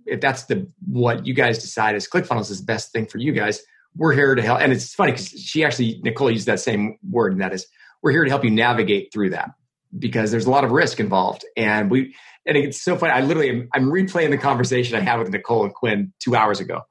if 0.10 0.22
that's 0.22 0.46
the 0.46 0.68
what 0.88 1.26
you 1.26 1.34
guys 1.34 1.60
decide 1.60 1.96
is 1.96 2.08
ClickFunnels 2.08 2.50
is 2.50 2.60
the 2.60 2.66
best 2.66 2.92
thing 2.92 3.06
for 3.06 3.20
you 3.20 3.32
guys, 3.32 3.62
we're 3.96 4.14
here 4.14 4.36
to 4.36 4.42
help. 4.42 4.62
And 4.62 4.74
it's 4.74 4.94
funny 4.94 5.12
because 5.12 5.30
she 5.30 5.64
actually 5.64 6.00
Nicole 6.04 6.32
used 6.32 6.48
that 6.48 6.60
same 6.60 6.98
word, 7.10 7.32
and 7.32 7.42
that 7.42 7.54
is 7.54 7.68
we're 8.02 8.12
here 8.12 8.24
to 8.24 8.30
help 8.30 8.44
you 8.44 8.52
navigate 8.52 9.12
through 9.14 9.32
that 9.32 9.52
because 9.98 10.32
there's 10.32 10.46
a 10.46 10.52
lot 10.52 10.64
of 10.64 10.72
risk 10.72 11.00
involved. 11.00 11.46
And 11.56 11.90
we 11.92 12.16
and 12.46 12.58
it's 12.58 12.82
so 12.82 12.98
funny. 12.98 13.14
I 13.14 13.22
literally 13.22 13.50
am, 13.50 13.70
I'm 13.74 13.92
replaying 13.92 14.32
the 14.32 14.38
conversation 14.38 14.98
I 14.98 15.02
had 15.02 15.20
with 15.20 15.30
Nicole 15.30 15.64
and 15.64 15.74
Quinn 15.74 16.14
two 16.20 16.36
hours 16.36 16.60
ago 16.60 16.82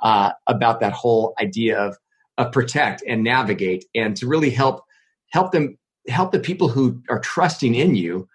uh, 0.00 0.32
about 0.46 0.80
that 0.80 0.92
whole 0.92 1.34
idea 1.40 1.78
of 1.78 1.96
of 2.36 2.52
protect 2.52 3.02
and 3.06 3.24
navigate 3.24 3.84
and 3.94 4.16
to 4.16 4.26
really 4.26 4.50
help 4.50 4.84
help 5.30 5.52
them 5.52 5.76
help 6.08 6.32
the 6.32 6.38
people 6.38 6.68
who 6.68 7.02
are 7.10 7.18
trusting 7.18 7.74
in 7.74 7.94
you 7.94 8.28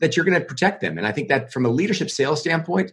that 0.00 0.16
you're 0.16 0.24
going 0.24 0.38
to 0.38 0.44
protect 0.44 0.80
them. 0.80 0.98
And 0.98 1.06
I 1.06 1.12
think 1.12 1.28
that 1.28 1.52
from 1.52 1.64
a 1.64 1.70
leadership 1.70 2.10
sales 2.10 2.40
standpoint, 2.40 2.92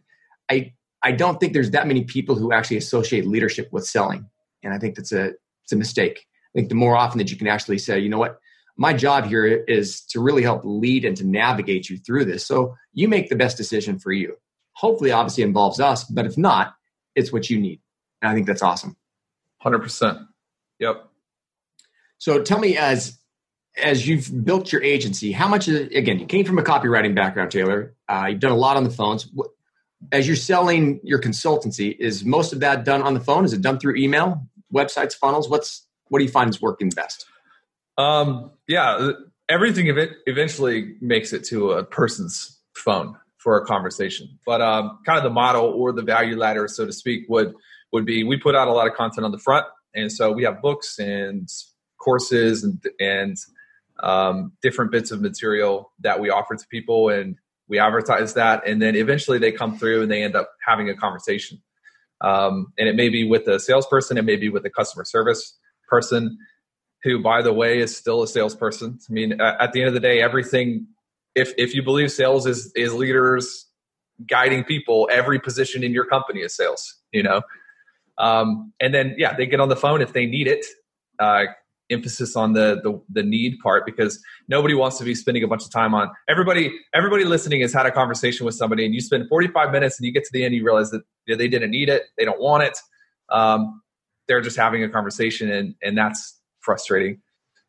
I 0.50 0.74
I 1.02 1.12
don't 1.12 1.40
think 1.40 1.54
there's 1.54 1.72
that 1.72 1.88
many 1.88 2.04
people 2.04 2.36
who 2.36 2.54
actually 2.54 2.78
associate 2.78 3.28
leadership 3.28 3.70
with 3.72 3.86
selling. 3.86 4.30
And 4.64 4.74
I 4.74 4.80
think 4.80 4.96
that's 4.96 5.12
a 5.12 5.34
it's 5.64 5.74
a 5.74 5.76
mistake. 5.76 6.26
I 6.54 6.60
think 6.60 6.70
the 6.70 6.76
more 6.76 6.96
often 6.96 7.18
that 7.18 7.32
you 7.32 7.38
can 7.38 7.48
actually 7.48 7.80
say, 7.80 8.00
you 8.00 8.10
know 8.10 8.20
what, 8.20 8.40
my 8.78 8.94
job 8.94 9.26
here 9.26 9.46
is 9.46 10.02
to 10.08 10.20
really 10.20 10.44
help 10.44 10.62
lead 10.64 11.06
and 11.06 11.16
to 11.18 11.26
navigate 11.26 11.90
you 11.90 11.98
through 11.98 12.26
this. 12.26 12.46
So 12.46 12.76
you 12.94 13.08
make 13.08 13.30
the 13.30 13.36
best 13.36 13.58
decision 13.58 14.00
for 14.00 14.12
you. 14.12 14.36
Hopefully, 14.74 15.12
obviously 15.12 15.44
involves 15.44 15.80
us, 15.80 16.04
but 16.04 16.26
if 16.26 16.38
not, 16.38 16.74
it's 17.16 17.32
what 17.32 17.50
you 17.50 17.60
need. 17.60 17.82
And 18.22 18.32
I 18.32 18.34
think 18.34 18.48
that's 18.48 18.64
awesome. 18.64 18.96
Hundred 19.60 19.80
percent. 19.80 20.20
Yep. 20.80 21.08
So 22.18 22.42
tell 22.42 22.60
me, 22.60 22.78
as 22.78 23.20
as 23.82 24.08
you've 24.08 24.46
built 24.46 24.72
your 24.72 24.84
agency, 24.84 25.32
how 25.32 25.48
much? 25.48 25.68
Is, 25.68 25.88
again, 25.96 26.20
you 26.20 26.26
came 26.26 26.46
from 26.46 26.60
a 26.60 26.64
copywriting 26.64 27.16
background, 27.16 27.52
Taylor. 27.52 27.96
Uh, 28.08 28.28
you've 28.30 28.40
done 28.40 28.52
a 28.52 28.58
lot 28.58 28.78
on 28.78 28.84
the 28.84 28.90
phones 28.90 29.30
as 30.12 30.28
you're 30.28 30.36
selling 30.36 31.00
your 31.04 31.20
consultancy, 31.20 31.96
is 32.00 32.26
most 32.26 32.54
of 32.54 32.60
that 32.60 32.84
done 32.84 33.02
on 33.02 33.14
the 33.14 33.20
phone? 33.20 33.46
Is 33.46 33.54
it 33.54 33.62
done 33.62 33.80
through 33.80 33.96
email, 33.96 34.48
websites, 34.74 35.14
funnels? 35.14 35.50
What's 35.50 35.86
what 36.10 36.20
do 36.20 36.26
you 36.26 36.32
find 36.32 36.50
is 36.50 36.62
working 36.62 36.90
best? 36.90 37.26
Um, 37.98 38.52
yeah, 38.68 39.12
everything 39.50 39.90
of 39.90 39.98
it 39.98 40.12
eventually 40.26 40.96
makes 41.02 41.34
it 41.34 41.44
to 41.46 41.72
a 41.72 41.84
person's 41.84 42.60
phone 42.76 43.18
for 43.38 43.58
a 43.58 43.66
conversation. 43.66 44.40
But 44.46 44.62
um, 44.62 45.00
kind 45.06 45.18
of 45.18 45.24
the 45.24 45.30
model 45.30 45.66
or 45.66 45.92
the 45.92 46.02
value 46.02 46.38
ladder, 46.38 46.68
so 46.68 46.86
to 46.86 46.94
speak, 46.94 47.26
would 47.30 47.54
would 47.92 48.06
be 48.06 48.24
we 48.24 48.38
put 48.38 48.56
out 48.56 48.68
a 48.68 48.72
lot 48.72 48.88
of 48.88 48.94
content 48.94 49.26
on 49.26 49.32
the 49.32 49.40
front, 49.40 49.66
and 49.96 50.12
so 50.12 50.32
we 50.32 50.44
have 50.44 50.62
books 50.62 51.00
and 51.00 51.48
courses 51.98 52.64
and 52.64 52.84
and 53.00 53.38
um, 54.00 54.54
different 54.62 54.92
bits 54.92 55.12
of 55.12 55.22
material 55.22 55.92
that 56.00 56.20
we 56.20 56.30
offer 56.30 56.56
to 56.56 56.68
people 56.68 57.10
and 57.10 57.38
we 57.68 57.80
advertise 57.80 58.34
that. 58.34 58.68
And 58.68 58.82
then 58.82 58.96
eventually 58.96 59.38
they 59.38 59.52
come 59.52 59.78
through 59.78 60.04
and 60.04 60.12
they 60.12 60.24
end 60.24 60.36
up 60.36 60.52
having 60.66 60.90
a 60.90 60.96
conversation. 60.96 61.62
Um, 62.22 62.68
and 62.78 62.88
it 62.88 62.96
may 62.96 63.10
be 63.10 63.28
with 63.28 63.48
a 63.48 63.60
salesperson 63.60 64.18
it 64.18 64.24
may 64.24 64.38
be 64.38 64.50
with 64.50 64.66
a 64.66 64.70
customer 64.70 65.04
service 65.04 65.58
person 65.90 66.38
who 67.04 67.22
by 67.22 67.42
the 67.42 67.52
way 67.52 67.80
is 67.80 67.96
still 67.96 68.24
a 68.24 68.28
salesperson. 68.28 69.00
I 69.10 69.14
mean 69.14 69.42
at 69.42 69.74
the 69.74 69.82
end 69.82 69.90
of 69.90 69.94
the 69.94 70.00
day 70.00 70.22
everything 70.22 70.88
if 71.36 71.54
if 71.58 71.74
you 71.74 71.84
believe 71.84 72.12
sales 72.12 72.46
is 72.46 72.72
is 72.76 72.94
leaders 72.94 73.68
guiding 74.30 74.64
people 74.64 75.10
every 75.12 75.40
position 75.40 75.84
in 75.84 75.92
your 75.92 76.06
company 76.06 76.42
is 76.42 76.56
sales 76.56 77.00
you 77.12 77.24
know? 77.24 77.42
Um, 78.18 78.72
and 78.80 78.94
then 78.94 79.16
yeah 79.18 79.36
they 79.36 79.46
get 79.46 79.60
on 79.60 79.70
the 79.70 79.76
phone 79.76 80.02
if 80.02 80.14
they 80.14 80.26
need 80.26 80.48
it. 80.48 80.66
Uh, 81.20 81.46
emphasis 81.90 82.36
on 82.36 82.54
the, 82.54 82.80
the, 82.84 83.02
the 83.10 83.24
need 83.24 83.58
part 83.62 83.86
because 83.86 84.20
nobody 84.48 84.74
wants 84.74 84.98
to 84.98 85.04
be 85.04 85.14
spending 85.14 85.44
a 85.44 85.48
bunch 85.48 85.64
of 85.64 85.72
time 85.72 85.94
on 85.94 86.10
everybody 86.30 86.74
everybody 86.94 87.26
listening 87.26 87.62
has 87.62 87.74
had 87.74 87.86
a 87.86 87.92
conversation 87.92 88.46
with 88.46 88.56
somebody 88.56 88.86
and 88.86 88.96
you 88.96 89.02
spend 89.02 89.28
45 89.28 89.72
minutes 89.72 90.00
and 90.00 90.06
you 90.06 90.14
get 90.14 90.24
to 90.24 90.30
the 90.32 90.44
end 90.44 90.56
you 90.56 90.64
realize 90.64 90.92
that 90.92 91.04
they 91.28 91.48
didn't 91.48 91.72
need 91.72 91.90
it 91.90 92.04
they 92.18 92.26
don't 92.26 92.40
want 92.40 92.64
it. 92.64 92.78
Um, 93.30 93.82
they're 94.28 94.42
just 94.42 94.58
having 94.58 94.84
a 94.84 94.90
conversation 94.90 95.52
and 95.52 95.76
and 95.82 95.98
that's 95.98 96.40
frustrating. 96.62 97.22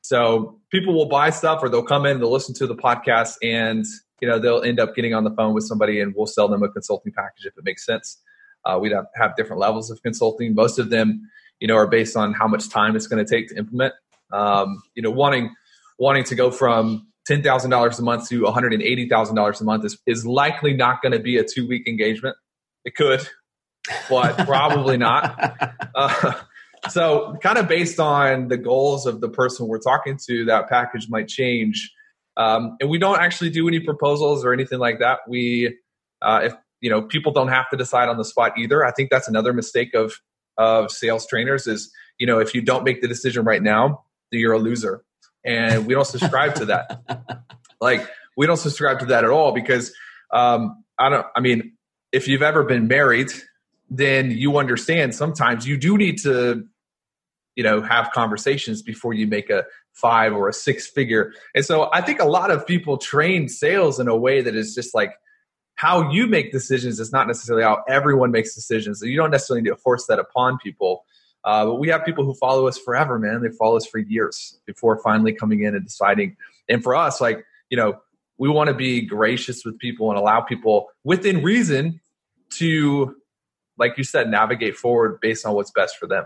So 0.03 0.61
people 0.70 0.94
will 0.94 1.09
buy 1.09 1.31
stuff 1.31 1.61
or 1.62 1.68
they'll 1.68 1.83
come 1.83 2.07
in 2.07 2.20
they'll 2.20 2.33
listen 2.33 2.55
to 2.57 2.66
the 2.66 2.77
podcast 2.77 3.37
and 3.42 3.85
you 4.20 4.29
know 4.29 4.38
they'll 4.38 4.62
end 4.62 4.79
up 4.79 4.94
getting 4.94 5.14
on 5.14 5.24
the 5.24 5.35
phone 5.35 5.55
with 5.55 5.64
somebody 5.64 6.00
and 6.00 6.14
we'll 6.16 6.27
sell 6.27 6.48
them 6.48 6.62
a 6.62 6.68
consulting 6.68 7.12
package 7.12 7.46
if 7.46 7.57
it 7.57 7.64
makes 7.64 7.85
sense. 7.85 8.20
Uh, 8.64 8.79
we'd 8.81 8.92
have, 8.92 9.07
have 9.14 9.37
different 9.37 9.61
levels 9.61 9.90
of 9.90 10.03
consulting. 10.03 10.55
Most 10.55 10.79
of 10.79 10.90
them 10.90 11.29
you 11.61 11.68
know 11.68 11.77
are 11.77 11.87
based 11.87 12.16
on 12.16 12.33
how 12.33 12.46
much 12.46 12.68
time 12.68 12.96
it's 12.96 13.07
going 13.07 13.24
to 13.24 13.29
take 13.29 13.48
to 13.48 13.57
implement 13.57 13.94
um, 14.35 14.83
you 14.94 15.03
know, 15.03 15.11
wanting 15.11 15.55
wanting 15.99 16.25
to 16.25 16.35
go 16.35 16.51
from 16.51 17.07
ten 17.27 17.42
thousand 17.42 17.70
dollars 17.70 17.99
a 17.99 18.03
month 18.03 18.29
to 18.29 18.42
one 18.42 18.53
hundred 18.53 18.75
and 18.75 18.83
eighty 18.83 19.09
thousand 19.09 19.37
dollars 19.37 19.61
a 19.61 19.64
month 19.64 19.85
is 19.85 19.97
is 20.07 20.27
likely 20.27 20.75
not 20.75 21.01
going 21.01 21.12
to 21.12 21.20
be 21.20 21.38
a 21.38 21.44
two 21.44 21.66
week 21.66 21.87
engagement. 21.87 22.37
It 22.85 22.94
could, 22.97 23.27
but 24.11 24.37
probably 24.47 24.97
not. 24.97 25.57
Uh, 25.94 26.33
so, 26.90 27.37
kind 27.42 27.57
of 27.57 27.68
based 27.68 28.01
on 28.01 28.49
the 28.49 28.59
goals 28.59 29.07
of 29.07 29.20
the 29.20 29.29
person 29.29 29.68
we're 29.68 29.79
talking 29.79 30.18
to, 30.27 30.44
that 30.47 30.68
package 30.68 31.09
might 31.09 31.29
change. 31.29 31.92
Um, 32.37 32.77
and 32.81 32.90
we 32.90 32.99
don't 32.99 33.20
actually 33.20 33.51
do 33.51 33.68
any 33.68 33.81
proposals 33.81 34.44
or 34.44 34.53
anything 34.53 34.81
like 34.81 34.99
that. 34.99 35.20
We, 35.29 35.79
uh, 36.20 36.40
if 36.44 36.55
you 36.81 36.90
know, 36.90 37.03
people 37.03 37.33
don't 37.33 37.49
have 37.49 37.70
to 37.70 37.77
decide 37.77 38.09
on 38.09 38.18
the 38.18 38.25
spot 38.25 38.59
either. 38.59 38.85
I 38.85 38.90
think 38.90 39.11
that's 39.11 39.29
another 39.29 39.53
mistake 39.53 39.94
of 39.94 40.14
of 40.57 40.90
sales 40.90 41.27
trainers 41.27 41.66
is 41.66 41.90
you 42.18 42.27
know 42.27 42.38
if 42.38 42.55
you 42.55 42.62
don't 42.62 42.85
make 42.85 43.01
the 43.01 43.09
decision 43.09 43.44
right 43.44 43.62
now 43.62 44.05
you're 44.31 44.53
a 44.53 44.59
loser. 44.59 45.05
And 45.45 45.87
we 45.87 45.95
don't 45.95 46.07
subscribe 46.07 46.55
to 46.57 46.67
that. 46.67 47.01
Like 47.81 48.09
we 48.37 48.47
don't 48.47 48.57
subscribe 48.57 49.01
to 49.01 49.07
that 49.07 49.25
at 49.25 49.31
all 49.31 49.53
because 49.53 49.93
um, 50.33 50.85
I 50.99 51.11
don't. 51.11 51.27
I 51.37 51.41
mean, 51.41 51.73
if 52.13 52.29
you've 52.29 52.43
ever 52.43 52.65
been 52.65 52.89
married, 52.89 53.31
then 53.91 54.31
you 54.31 54.57
understand 54.57 55.15
sometimes 55.15 55.67
you 55.67 55.77
do 55.77 55.99
need 55.99 56.19
to, 56.23 56.65
you 57.57 57.63
know, 57.63 57.83
have 57.83 58.11
conversations 58.13 58.83
before 58.83 59.13
you 59.13 59.27
make 59.27 59.51
a 59.51 59.65
five 59.93 60.33
or 60.33 60.49
a 60.49 60.53
six 60.53 60.87
figure. 60.87 61.33
And 61.55 61.65
so 61.65 61.89
I 61.93 62.01
think 62.01 62.21
a 62.21 62.25
lot 62.25 62.51
of 62.51 62.67
people 62.67 62.99
train 62.99 63.49
sales 63.49 64.01
in 64.01 64.09
a 64.09 64.17
way 64.17 64.41
that 64.41 64.55
is 64.55 64.75
just 64.75 64.95
like 64.95 65.13
how 65.77 66.11
you 66.11 66.27
make 66.27 66.53
decisions 66.53 67.01
is 67.01 67.13
not 67.13 67.27
necessarily 67.27 67.65
how 67.65 67.83
everyone 67.89 68.31
makes 68.31 68.55
decisions. 68.55 69.01
So 69.01 69.07
you 69.07 69.17
don't 69.17 69.31
necessarily 69.31 69.63
need 69.63 69.71
to 69.71 69.77
force 69.77 70.07
that 70.07 70.19
upon 70.19 70.59
people. 70.63 71.05
Uh, 71.44 71.66
but 71.66 71.74
we 71.76 71.88
have 71.88 72.04
people 72.04 72.24
who 72.24 72.35
follow 72.35 72.66
us 72.66 72.78
forever, 72.78 73.18
man. 73.18 73.42
They 73.42 73.50
follow 73.50 73.76
us 73.76 73.87
for 73.87 73.98
years 73.98 74.59
before 74.66 75.00
finally 75.02 75.33
coming 75.33 75.62
in 75.62 75.74
and 75.74 75.85
deciding. 75.85 76.37
And 76.68 76.83
for 76.83 76.94
us, 76.94 77.20
like, 77.20 77.44
you 77.68 77.76
know, 77.76 78.00
we 78.38 78.48
want 78.48 78.68
to 78.68 78.74
be 78.74 79.02
gracious 79.02 79.64
with 79.64 79.78
people 79.78 80.11
and 80.11 80.18
allow 80.18 80.40
people 80.40 80.88
within 81.04 81.42
reason 81.42 82.00
to, 82.50 83.14
like 83.78 83.96
you 83.98 84.04
said, 84.04 84.30
navigate 84.30 84.76
forward 84.76 85.20
based 85.20 85.44
on 85.44 85.54
what's 85.54 85.70
best 85.70 85.96
for 85.98 86.07
them. 86.07 86.24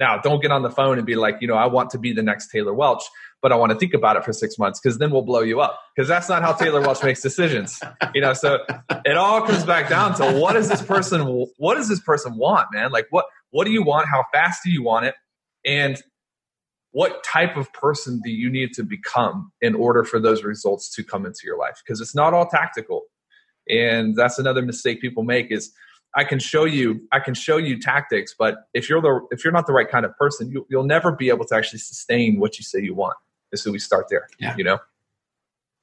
Now, 0.00 0.18
don't 0.18 0.40
get 0.40 0.50
on 0.50 0.62
the 0.62 0.70
phone 0.70 0.98
and 0.98 1.06
be 1.06 1.14
like, 1.14 1.38
you 1.40 1.48
know, 1.48 1.54
I 1.54 1.66
want 1.66 1.90
to 1.90 1.98
be 1.98 2.12
the 2.12 2.22
next 2.22 2.50
Taylor 2.50 2.74
Welch, 2.74 3.02
but 3.40 3.52
I 3.52 3.56
want 3.56 3.72
to 3.72 3.78
think 3.78 3.94
about 3.94 4.16
it 4.16 4.24
for 4.24 4.32
six 4.32 4.58
months 4.58 4.80
because 4.80 4.98
then 4.98 5.10
we'll 5.10 5.22
blow 5.22 5.40
you 5.40 5.60
up. 5.60 5.80
Because 5.94 6.08
that's 6.08 6.28
not 6.28 6.42
how 6.42 6.52
Taylor 6.52 6.80
Welch 6.80 7.02
makes 7.02 7.20
decisions. 7.20 7.80
You 8.14 8.20
know, 8.20 8.32
so 8.32 8.58
it 9.04 9.16
all 9.16 9.42
comes 9.42 9.64
back 9.64 9.88
down 9.88 10.14
to 10.16 10.38
what 10.38 10.54
does 10.54 10.68
this 10.68 10.82
person 10.82 11.22
what 11.56 11.76
does 11.76 11.88
this 11.88 12.00
person 12.00 12.36
want, 12.36 12.68
man? 12.72 12.90
Like 12.90 13.06
what 13.10 13.24
what 13.50 13.64
do 13.64 13.70
you 13.70 13.82
want? 13.82 14.08
How 14.08 14.24
fast 14.32 14.62
do 14.64 14.70
you 14.70 14.82
want 14.82 15.06
it? 15.06 15.14
And 15.64 16.02
what 16.92 17.24
type 17.24 17.56
of 17.56 17.72
person 17.72 18.20
do 18.22 18.30
you 18.30 18.50
need 18.50 18.72
to 18.74 18.82
become 18.82 19.50
in 19.60 19.74
order 19.74 20.04
for 20.04 20.20
those 20.20 20.44
results 20.44 20.94
to 20.94 21.02
come 21.02 21.24
into 21.24 21.40
your 21.44 21.58
life? 21.58 21.80
Because 21.84 22.00
it's 22.00 22.14
not 22.14 22.34
all 22.34 22.46
tactical. 22.46 23.02
And 23.68 24.14
that's 24.14 24.38
another 24.38 24.62
mistake 24.62 25.00
people 25.00 25.22
make 25.22 25.50
is 25.50 25.72
I 26.14 26.24
can 26.24 26.38
show 26.38 26.64
you 26.64 27.00
I 27.12 27.20
can 27.20 27.34
show 27.34 27.56
you 27.56 27.78
tactics, 27.78 28.34
but 28.38 28.56
if 28.74 28.88
you're 28.88 29.00
the 29.00 29.20
if 29.30 29.44
you're 29.44 29.52
not 29.52 29.66
the 29.66 29.72
right 29.72 29.88
kind 29.88 30.04
of 30.04 30.16
person, 30.16 30.50
you, 30.50 30.66
you'll 30.68 30.84
never 30.84 31.12
be 31.12 31.28
able 31.30 31.44
to 31.46 31.54
actually 31.54 31.78
sustain 31.78 32.38
what 32.38 32.58
you 32.58 32.64
say 32.64 32.80
you 32.80 32.94
want. 32.94 33.16
And 33.50 33.58
so 33.58 33.70
we 33.70 33.78
start 33.78 34.06
there. 34.10 34.28
Yeah. 34.38 34.54
You 34.56 34.64
know. 34.64 34.78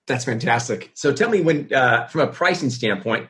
That's 0.07 0.25
fantastic. 0.25 0.91
So 0.95 1.13
tell 1.13 1.29
me 1.29 1.41
when 1.41 1.71
uh, 1.73 2.07
from 2.07 2.21
a 2.21 2.27
pricing 2.27 2.71
standpoint 2.71 3.29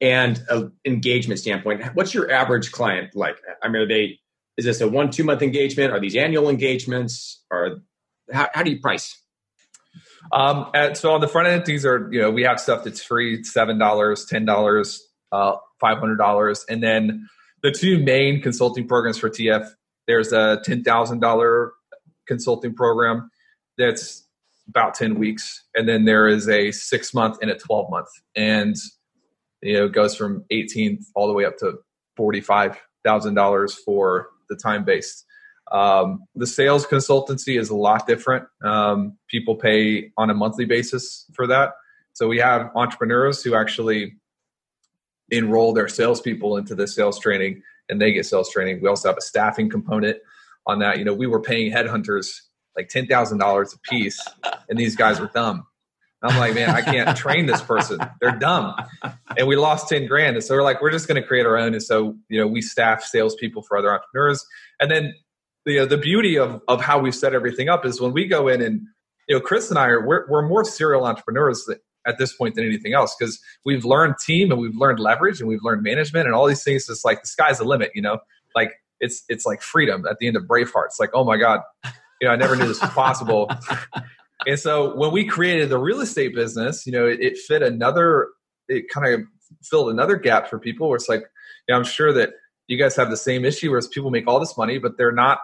and 0.00 0.42
an 0.48 0.72
engagement 0.84 1.38
standpoint, 1.38 1.82
what's 1.94 2.12
your 2.12 2.30
average 2.30 2.72
client 2.72 3.14
like? 3.14 3.36
I 3.62 3.68
mean, 3.68 3.82
are 3.82 3.88
they 3.88 4.18
is 4.56 4.64
this 4.64 4.80
a 4.80 4.88
one 4.88 5.10
two 5.10 5.24
month 5.24 5.42
engagement? 5.42 5.92
Are 5.92 6.00
these 6.00 6.16
annual 6.16 6.48
engagements? 6.48 7.42
Or 7.50 7.78
how, 8.32 8.48
how 8.52 8.62
do 8.62 8.70
you 8.70 8.80
price? 8.80 9.16
Um, 10.32 10.70
and 10.74 10.96
so 10.96 11.14
on 11.14 11.20
the 11.20 11.28
front 11.28 11.48
end, 11.48 11.64
these 11.64 11.86
are 11.86 12.08
you 12.12 12.20
know 12.20 12.30
we 12.30 12.42
have 12.42 12.60
stuff 12.60 12.84
that's 12.84 13.02
free, 13.02 13.44
seven 13.44 13.78
dollars, 13.78 14.26
ten 14.26 14.44
dollars, 14.44 15.07
uh, 15.32 15.56
five 15.80 15.98
hundred 15.98 16.16
dollars, 16.16 16.64
and 16.68 16.82
then 16.82 17.28
the 17.62 17.70
two 17.70 17.98
main 18.02 18.40
consulting 18.40 18.86
programs 18.86 19.18
for 19.18 19.30
TF. 19.30 19.68
There's 20.06 20.32
a 20.32 20.60
ten 20.64 20.82
thousand 20.82 21.20
dollar 21.20 21.72
consulting 22.26 22.74
program 22.74 23.30
that's 23.76 24.26
about 24.68 24.94
ten 24.94 25.18
weeks, 25.18 25.64
and 25.74 25.88
then 25.88 26.04
there 26.04 26.28
is 26.28 26.48
a 26.48 26.72
six 26.72 27.14
month 27.14 27.38
and 27.42 27.50
a 27.50 27.56
twelve 27.56 27.90
month, 27.90 28.08
and 28.36 28.76
you 29.62 29.74
know 29.74 29.86
it 29.86 29.92
goes 29.92 30.16
from 30.16 30.44
eighteen 30.50 31.00
all 31.14 31.26
the 31.26 31.34
way 31.34 31.44
up 31.44 31.58
to 31.58 31.78
forty 32.16 32.40
five 32.40 32.78
thousand 33.04 33.34
dollars 33.34 33.74
for 33.74 34.28
the 34.48 34.56
time 34.56 34.84
based. 34.84 35.24
Um, 35.70 36.24
the 36.34 36.46
sales 36.46 36.86
consultancy 36.86 37.58
is 37.58 37.70
a 37.70 37.76
lot 37.76 38.06
different. 38.06 38.46
Um, 38.64 39.18
people 39.28 39.56
pay 39.56 40.10
on 40.16 40.30
a 40.30 40.34
monthly 40.34 40.64
basis 40.64 41.26
for 41.34 41.46
that. 41.48 41.72
So 42.14 42.26
we 42.26 42.38
have 42.38 42.70
entrepreneurs 42.74 43.42
who 43.42 43.54
actually 43.54 44.16
enroll 45.30 45.72
their 45.72 45.88
salespeople 45.88 46.56
into 46.56 46.74
the 46.74 46.86
sales 46.86 47.18
training 47.18 47.62
and 47.88 48.00
they 48.00 48.12
get 48.12 48.26
sales 48.26 48.50
training. 48.50 48.80
We 48.82 48.88
also 48.88 49.08
have 49.08 49.18
a 49.18 49.22
staffing 49.22 49.70
component 49.70 50.18
on 50.66 50.80
that. 50.80 50.98
You 50.98 51.04
know, 51.04 51.14
we 51.14 51.26
were 51.26 51.40
paying 51.40 51.72
headhunters 51.72 52.40
like 52.76 52.88
ten 52.88 53.06
thousand 53.06 53.38
dollars 53.38 53.74
a 53.74 53.78
piece, 53.90 54.24
and 54.68 54.78
these 54.78 54.94
guys 54.94 55.20
were 55.20 55.30
dumb. 55.34 55.66
I'm 56.22 56.36
like, 56.38 56.54
man, 56.54 56.70
I 56.70 56.82
can't 56.82 57.16
train 57.16 57.46
this 57.46 57.62
person. 57.62 58.00
They're 58.20 58.32
dumb. 58.32 58.74
And 59.36 59.46
we 59.46 59.54
lost 59.54 59.88
10 59.88 60.06
grand. 60.06 60.34
And 60.34 60.44
so 60.44 60.56
we're 60.56 60.64
like, 60.64 60.82
we're 60.82 60.90
just 60.90 61.06
going 61.06 61.20
to 61.20 61.26
create 61.26 61.46
our 61.46 61.56
own. 61.56 61.74
And 61.74 61.82
so, 61.82 62.16
you 62.28 62.40
know, 62.40 62.46
we 62.46 62.60
staff 62.60 63.04
salespeople 63.04 63.62
for 63.62 63.76
other 63.76 63.92
entrepreneurs. 63.92 64.44
And 64.80 64.90
then 64.90 65.14
the, 65.64 65.80
uh, 65.80 65.86
the 65.86 65.96
beauty 65.96 66.36
of, 66.36 66.60
of 66.66 66.80
how 66.80 66.98
we've 66.98 67.14
set 67.14 67.34
everything 67.34 67.68
up 67.68 67.86
is 67.86 68.00
when 68.00 68.12
we 68.12 68.26
go 68.26 68.48
in 68.48 68.60
and, 68.60 68.80
you 69.28 69.36
know, 69.36 69.40
Chris 69.40 69.70
and 69.70 69.78
I 69.78 69.86
are, 69.86 70.04
we're, 70.04 70.28
we're 70.28 70.48
more 70.48 70.64
serial 70.64 71.04
entrepreneurs 71.04 71.70
at 72.06 72.18
this 72.18 72.34
point 72.34 72.54
than 72.54 72.64
anything 72.64 72.94
else 72.94 73.14
because 73.18 73.38
we've 73.64 73.84
learned 73.84 74.14
team 74.24 74.50
and 74.50 74.60
we've 74.60 74.74
learned 74.74 74.98
leverage 74.98 75.40
and 75.40 75.48
we've 75.48 75.62
learned 75.62 75.82
management 75.82 76.26
and 76.26 76.34
all 76.34 76.46
these 76.46 76.62
things. 76.62 76.88
It's 76.88 77.04
like 77.04 77.22
the 77.22 77.28
sky's 77.28 77.58
the 77.58 77.64
limit, 77.64 77.90
you 77.94 78.02
know, 78.02 78.18
like 78.54 78.72
it's, 79.00 79.24
it's 79.28 79.44
like 79.44 79.62
freedom 79.62 80.06
at 80.08 80.18
the 80.18 80.26
end 80.26 80.36
of 80.36 80.44
Braveheart. 80.44 80.86
It's 80.86 81.00
like, 81.00 81.10
oh 81.12 81.24
my 81.24 81.36
God, 81.36 81.60
you 82.20 82.28
know, 82.28 82.30
I 82.30 82.36
never 82.36 82.56
knew 82.56 82.66
this 82.66 82.80
was 82.80 82.90
possible. 82.90 83.50
and 84.46 84.58
so 84.58 84.96
when 84.96 85.12
we 85.12 85.24
created 85.26 85.68
the 85.68 85.78
real 85.78 86.00
estate 86.00 86.34
business, 86.34 86.86
you 86.86 86.92
know, 86.92 87.06
it, 87.06 87.20
it 87.20 87.38
fit 87.38 87.62
another, 87.62 88.28
it 88.68 88.88
kind 88.88 89.12
of 89.12 89.20
filled 89.62 89.90
another 89.90 90.16
gap 90.16 90.48
for 90.48 90.58
people 90.58 90.88
where 90.88 90.96
it's 90.96 91.08
like, 91.08 91.20
you 91.20 91.74
know, 91.74 91.76
I'm 91.76 91.84
sure 91.84 92.12
that 92.12 92.30
you 92.68 92.78
guys 92.78 92.96
have 92.96 93.10
the 93.10 93.16
same 93.16 93.44
issue 93.44 93.70
where 93.70 93.80
people 93.92 94.10
make 94.10 94.26
all 94.26 94.40
this 94.40 94.56
money, 94.56 94.78
but 94.78 94.98
they're 94.98 95.12
not, 95.12 95.38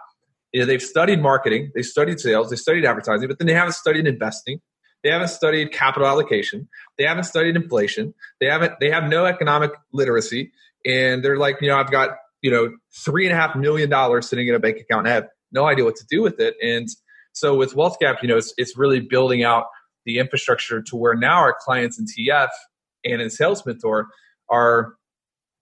you 0.53 0.61
know, 0.61 0.65
they've 0.65 0.81
studied 0.81 1.21
marketing, 1.21 1.71
they 1.75 1.81
studied 1.81 2.19
sales, 2.19 2.49
they 2.49 2.55
studied 2.55 2.85
advertising, 2.85 3.27
but 3.27 3.39
then 3.39 3.47
they 3.47 3.53
haven't 3.53 3.73
studied 3.73 4.07
investing. 4.07 4.61
They 5.05 5.11
haven't 5.11 5.27
studied 5.27 5.71
capital 5.71 6.07
allocation. 6.07 6.67
They 6.97 7.03
haven't 7.03 7.25
studied 7.25 7.55
inflation. 7.55 8.15
They 8.41 8.47
haven't, 8.47 8.73
they 8.79 8.89
have 8.89 9.03
no 9.03 9.25
economic 9.25 9.69
literacy. 9.93 10.51
And 10.83 11.23
they're 11.23 11.37
like, 11.37 11.57
you 11.61 11.67
know, 11.67 11.77
I've 11.77 11.91
got, 11.91 12.09
you 12.41 12.49
know, 12.49 12.75
three 13.05 13.27
and 13.27 13.31
a 13.31 13.39
half 13.39 13.55
million 13.55 13.87
dollars 13.87 14.27
sitting 14.27 14.47
in 14.47 14.55
a 14.55 14.59
bank 14.59 14.77
account 14.77 15.05
and 15.05 15.09
I 15.09 15.13
have 15.13 15.27
no 15.51 15.67
idea 15.67 15.85
what 15.85 15.95
to 15.97 16.05
do 16.09 16.23
with 16.23 16.39
it. 16.39 16.55
And 16.59 16.87
so 17.33 17.55
with 17.55 17.75
Wealth 17.75 17.99
Gap, 17.99 18.23
you 18.23 18.27
know, 18.27 18.35
it's, 18.35 18.51
it's 18.57 18.75
really 18.79 18.99
building 18.99 19.43
out 19.43 19.65
the 20.07 20.17
infrastructure 20.17 20.81
to 20.81 20.95
where 20.95 21.13
now 21.13 21.37
our 21.37 21.55
clients 21.59 21.99
in 21.99 22.05
TF 22.05 22.49
and 23.03 23.21
in 23.21 23.29
Sales 23.29 23.63
Mentor 23.63 24.07
are 24.49 24.95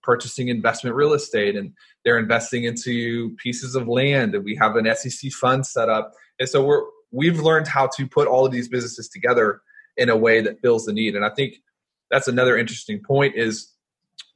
purchasing 0.03 0.47
investment 0.47 0.95
real 0.95 1.12
estate 1.12 1.58
and 1.58 1.73
they're 2.06 2.17
investing 2.17 2.63
into 2.63 3.36
pieces 3.43 3.75
of 3.75 3.89
land 3.89 4.36
and 4.36 4.45
we 4.45 4.56
have 4.56 4.77
an 4.77 4.88
SEC 4.95 5.34
fund 5.34 5.65
set 5.65 5.89
up. 5.89 6.13
And 6.39 6.47
so 6.47 6.63
we're 6.63 6.84
we've 7.13 7.39
learned 7.39 7.67
how 7.67 7.88
to 7.95 8.08
put 8.08 8.28
all 8.28 8.45
of 8.45 8.52
these 8.52 8.67
businesses 8.67 9.08
together 9.08 9.62
in 9.95 10.10
a 10.10 10.17
way 10.17 10.41
that 10.41 10.60
fills 10.60 10.86
the 10.86 10.91
need. 10.91 11.15
And 11.15 11.23
I 11.23 11.30
think 11.30 11.62
that's 12.10 12.28
another 12.28 12.58
interesting 12.58 13.02
point 13.02 13.36
is 13.36 13.71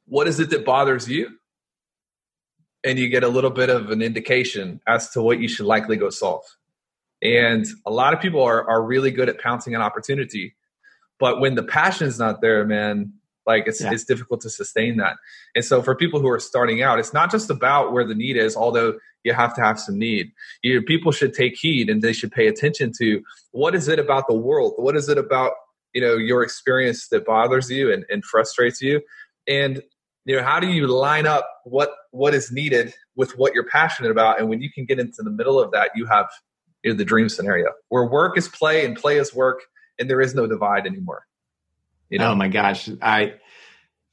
what 0.06 0.28
is 0.28 0.40
it 0.40 0.52
that 0.52 0.64
bothers 0.64 1.10
you? 1.10 1.32
And 2.84 2.98
you 2.98 3.10
get 3.10 3.24
a 3.24 3.28
little 3.28 3.50
bit 3.50 3.70
of 3.70 3.90
an 3.90 4.02
indication 4.02 4.80
as 4.88 5.10
to 5.10 5.22
what 5.22 5.42
you 5.42 5.50
should 5.50 5.66
likely 5.66 5.98
go 5.98 6.10
solve. 6.10 6.46
And 7.22 7.66
a 7.86 7.92
lot 7.92 8.14
of 8.14 8.22
people 8.22 8.44
are, 8.44 8.70
are 8.70 8.82
really 8.82 9.12
good 9.12 9.28
at 9.28 9.42
pouncing 9.42 9.76
on 9.76 9.82
opportunity. 9.82 10.56
But 11.20 11.42
when 11.42 11.56
the 11.56 11.64
passion 11.64 12.08
is 12.08 12.20
not 12.20 12.42
there, 12.42 12.64
man, 12.64 13.14
like 13.48 13.64
it's, 13.66 13.82
yeah. 13.82 13.92
it's 13.92 14.04
difficult 14.04 14.42
to 14.42 14.50
sustain 14.50 14.98
that. 14.98 15.16
And 15.56 15.64
so 15.64 15.82
for 15.82 15.96
people 15.96 16.20
who 16.20 16.30
are 16.30 16.40
starting 16.40 16.84
out, 16.84 17.00
it's 17.00 17.14
not 17.14 17.32
just 17.32 17.50
about 17.50 17.94
where 17.94 18.06
the 18.06 18.14
need 18.14 18.36
is, 18.36 18.56
although 18.56 19.00
you 19.24 19.34
have 19.34 19.56
to 19.56 19.62
have 19.62 19.80
some 19.80 19.98
need. 19.98 20.32
You, 20.62 20.82
people 20.82 21.12
should 21.12 21.34
take 21.34 21.58
heed 21.58 21.90
and 21.90 22.02
they 22.02 22.14
should 22.14 22.32
pay 22.32 22.48
attention 22.48 22.92
to 23.00 23.22
what 23.52 23.74
is 23.74 23.88
it 23.88 24.00
about 24.00 24.28
the 24.28 24.36
world? 24.36 24.74
What 24.76 24.96
is 24.96 25.10
it 25.10 25.18
about, 25.18 25.54
you 25.94 26.02
know, 26.02 26.16
your 26.16 26.44
experience 26.44 27.08
that 27.08 27.26
bothers 27.26 27.70
you 27.72 27.92
and, 27.92 28.06
and 28.10 28.24
frustrates 28.24 28.82
you? 28.82 29.02
And 29.48 29.82
you 30.26 30.36
know 30.36 30.44
how 30.44 30.60
do 30.60 30.68
you 30.68 30.88
line 30.88 31.26
up 31.26 31.50
what 31.64 31.92
what 32.12 32.34
is 32.36 32.52
needed 32.52 32.94
with 33.16 33.38
what 33.38 33.54
you're 33.54 33.66
passionate 33.66 34.12
about 34.12 34.40
and 34.40 34.50
when 34.50 34.62
you 34.62 34.70
can 34.70 34.86
get 34.86 35.00
into 35.00 35.24
the 35.24 35.32
middle 35.32 35.58
of 35.58 35.72
that 35.72 35.92
you 35.96 36.06
have 36.06 36.28
you 36.84 36.92
know, 36.92 36.98
the 36.98 37.06
dream 37.06 37.30
scenario 37.30 37.68
where 37.88 38.06
work 38.06 38.38
is 38.38 38.50
play 38.50 38.86
and 38.86 38.98
play 38.98 39.18
is 39.18 39.34
work 39.34 39.62
and 39.98 40.10
there 40.10 40.20
is 40.20 40.36
no 40.36 40.46
divide 40.46 40.86
anymore 40.86 41.24
you 42.10 42.20
know? 42.20 42.32
oh 42.32 42.36
my 42.36 42.48
gosh 42.48 42.90
i 43.02 43.34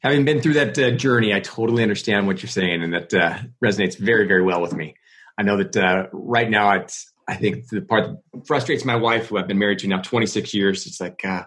having 0.00 0.24
been 0.24 0.40
through 0.40 0.54
that 0.54 0.78
uh, 0.78 0.90
journey 0.92 1.32
i 1.34 1.40
totally 1.40 1.82
understand 1.82 2.26
what 2.26 2.42
you're 2.42 2.50
saying 2.50 2.82
and 2.82 2.94
that 2.94 3.14
uh, 3.14 3.38
resonates 3.62 3.98
very 3.98 4.26
very 4.26 4.42
well 4.42 4.60
with 4.60 4.72
me 4.74 4.94
i 5.38 5.42
know 5.42 5.56
that 5.56 5.76
uh, 5.76 6.06
right 6.12 6.50
now 6.50 6.72
it's 6.72 7.12
i 7.28 7.34
think 7.34 7.68
the 7.68 7.80
part 7.80 8.04
that 8.06 8.46
frustrates 8.46 8.84
my 8.84 8.96
wife 8.96 9.28
who 9.28 9.38
i've 9.38 9.48
been 9.48 9.58
married 9.58 9.78
to 9.78 9.88
now 9.88 10.00
26 10.00 10.54
years 10.54 10.86
it's 10.86 11.00
like 11.00 11.24
uh, 11.24 11.44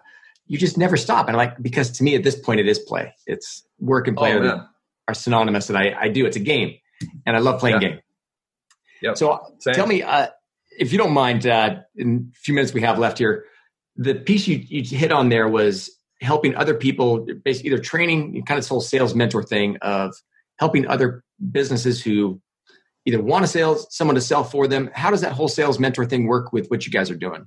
you 0.48 0.58
just 0.58 0.78
never 0.78 0.98
stop 0.98 1.28
and 1.28 1.36
i'm 1.36 1.48
like 1.48 1.62
because 1.62 1.92
to 1.92 2.04
me 2.04 2.16
at 2.16 2.24
this 2.24 2.36
point 2.36 2.60
it 2.60 2.68
is 2.68 2.80
play 2.80 3.14
it's 3.26 3.66
work 3.80 4.08
and 4.08 4.18
play 4.18 4.34
oh, 4.34 4.46
are, 4.46 4.70
are, 5.08 5.14
synonymous 5.14 5.70
and 5.70 5.78
I, 5.78 5.96
I 6.00 6.10
do 6.10 6.26
it's 6.26 6.38
a 6.38 6.42
game 6.42 6.76
and 7.26 7.36
i 7.36 7.40
love 7.40 7.60
playing 7.60 7.82
yeah. 7.82 7.90
game 7.90 8.00
yep. 9.02 9.18
so 9.18 9.40
Same. 9.60 9.74
tell 9.74 9.88
me 9.88 10.02
uh, 10.02 10.28
if 10.78 10.92
you 10.92 10.98
don't 10.98 11.14
mind, 11.14 11.46
uh, 11.46 11.78
in 11.96 12.32
a 12.34 12.40
few 12.40 12.54
minutes 12.54 12.74
we 12.74 12.82
have 12.82 13.00
left 13.00 13.18
here, 13.18 13.46
the 13.96 14.16
piece 14.16 14.48
you, 14.48 14.64
you 14.68 14.84
hit 14.84 15.12
on 15.12 15.30
there 15.30 15.48
was 15.48 15.90
helping 16.22 16.56
other 16.56 16.74
people, 16.74 17.26
basically 17.44 17.72
either 17.72 17.82
training, 17.82 18.34
kind 18.46 18.58
of 18.58 18.64
this 18.64 18.68
whole 18.68 18.82
sales 18.82 19.14
mentor 19.14 19.44
thing 19.44 19.78
of 19.82 20.16
helping 20.60 20.88
other 20.88 21.24
businesses 21.52 22.02
who 22.02 22.42
either 23.06 23.22
want 23.22 23.44
to 23.44 23.48
sell 23.48 23.78
someone 23.90 24.16
to 24.16 24.22
sell 24.22 24.44
for 24.44 24.68
them. 24.68 24.90
How 24.94 25.12
does 25.12 25.22
that 25.22 25.34
whole 25.34 25.48
sales 25.48 25.80
mentor 25.80 26.06
thing 26.06 26.28
work 26.28 26.52
with 26.52 26.68
what 26.68 26.86
you 26.86 26.92
guys 26.92 27.10
are 27.10 27.16
doing? 27.16 27.46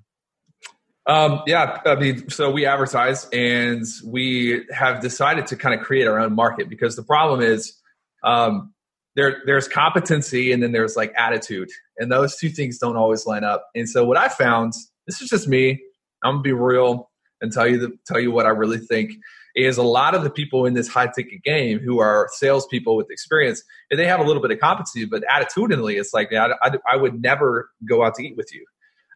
Um, 1.07 1.43
yeah, 1.47 1.79
I 1.87 1.97
mean, 1.97 2.29
so 2.31 2.51
we 2.51 2.67
advertise 2.67 3.29
and 3.33 3.85
we 4.05 4.65
have 4.71 5.01
decided 5.01 5.47
to 5.49 5.57
kind 5.57 5.79
of 5.79 5.85
create 5.85 6.07
our 6.07 6.21
own 6.21 6.35
market 6.35 6.69
because 6.69 6.95
the 6.95 7.03
problem 7.03 7.41
is 7.41 7.75
um, 8.23 8.73
there 9.17 9.43
there's 9.45 9.69
competency 9.69 10.53
and 10.53 10.63
then 10.63 10.73
there's 10.73 10.97
like 10.97 11.13
attitude 11.17 11.69
and 11.99 12.11
those 12.11 12.37
two 12.37 12.49
things 12.49 12.79
don't 12.79 12.97
always 12.97 13.27
line 13.27 13.45
up 13.45 13.69
and 13.75 13.89
so 13.89 14.05
what 14.05 14.17
i 14.17 14.29
found 14.29 14.73
this 15.07 15.21
is 15.21 15.29
just 15.29 15.49
me 15.49 15.81
i'm 16.25 16.35
gonna 16.35 16.43
be 16.43 16.53
real 16.53 17.10
and 17.41 17.53
tell 17.53 17.67
you 17.67 17.79
the, 17.79 17.99
tell 18.07 18.21
you 18.21 18.31
what 18.31 18.47
i 18.47 18.51
really 18.51 18.79
think 18.79 19.13
is 19.57 19.79
a 19.79 19.83
lot 19.83 20.15
of 20.15 20.23
the 20.23 20.31
people 20.31 20.65
in 20.65 20.75
this 20.75 20.89
high 20.89 21.09
ticket 21.09 21.43
game 21.43 21.79
who 21.81 21.99
are 21.99 22.29
salespeople 22.35 22.97
with 22.97 23.11
experience 23.11 23.63
and 23.91 23.99
they 23.99 24.07
have 24.07 24.21
a 24.21 24.25
little 24.25 24.43
bit 24.43 24.51
of 24.51 24.59
competency 24.59 25.05
but 25.05 25.23
attitudinally 25.25 25.99
it's 25.99 26.15
like 26.15 26.33
I, 26.33 26.53
I, 26.63 26.71
I 26.93 26.97
would 26.97 27.21
never 27.21 27.71
go 27.89 28.05
out 28.05 28.15
to 28.17 28.23
eat 28.23 28.37
with 28.37 28.55
you 28.55 28.65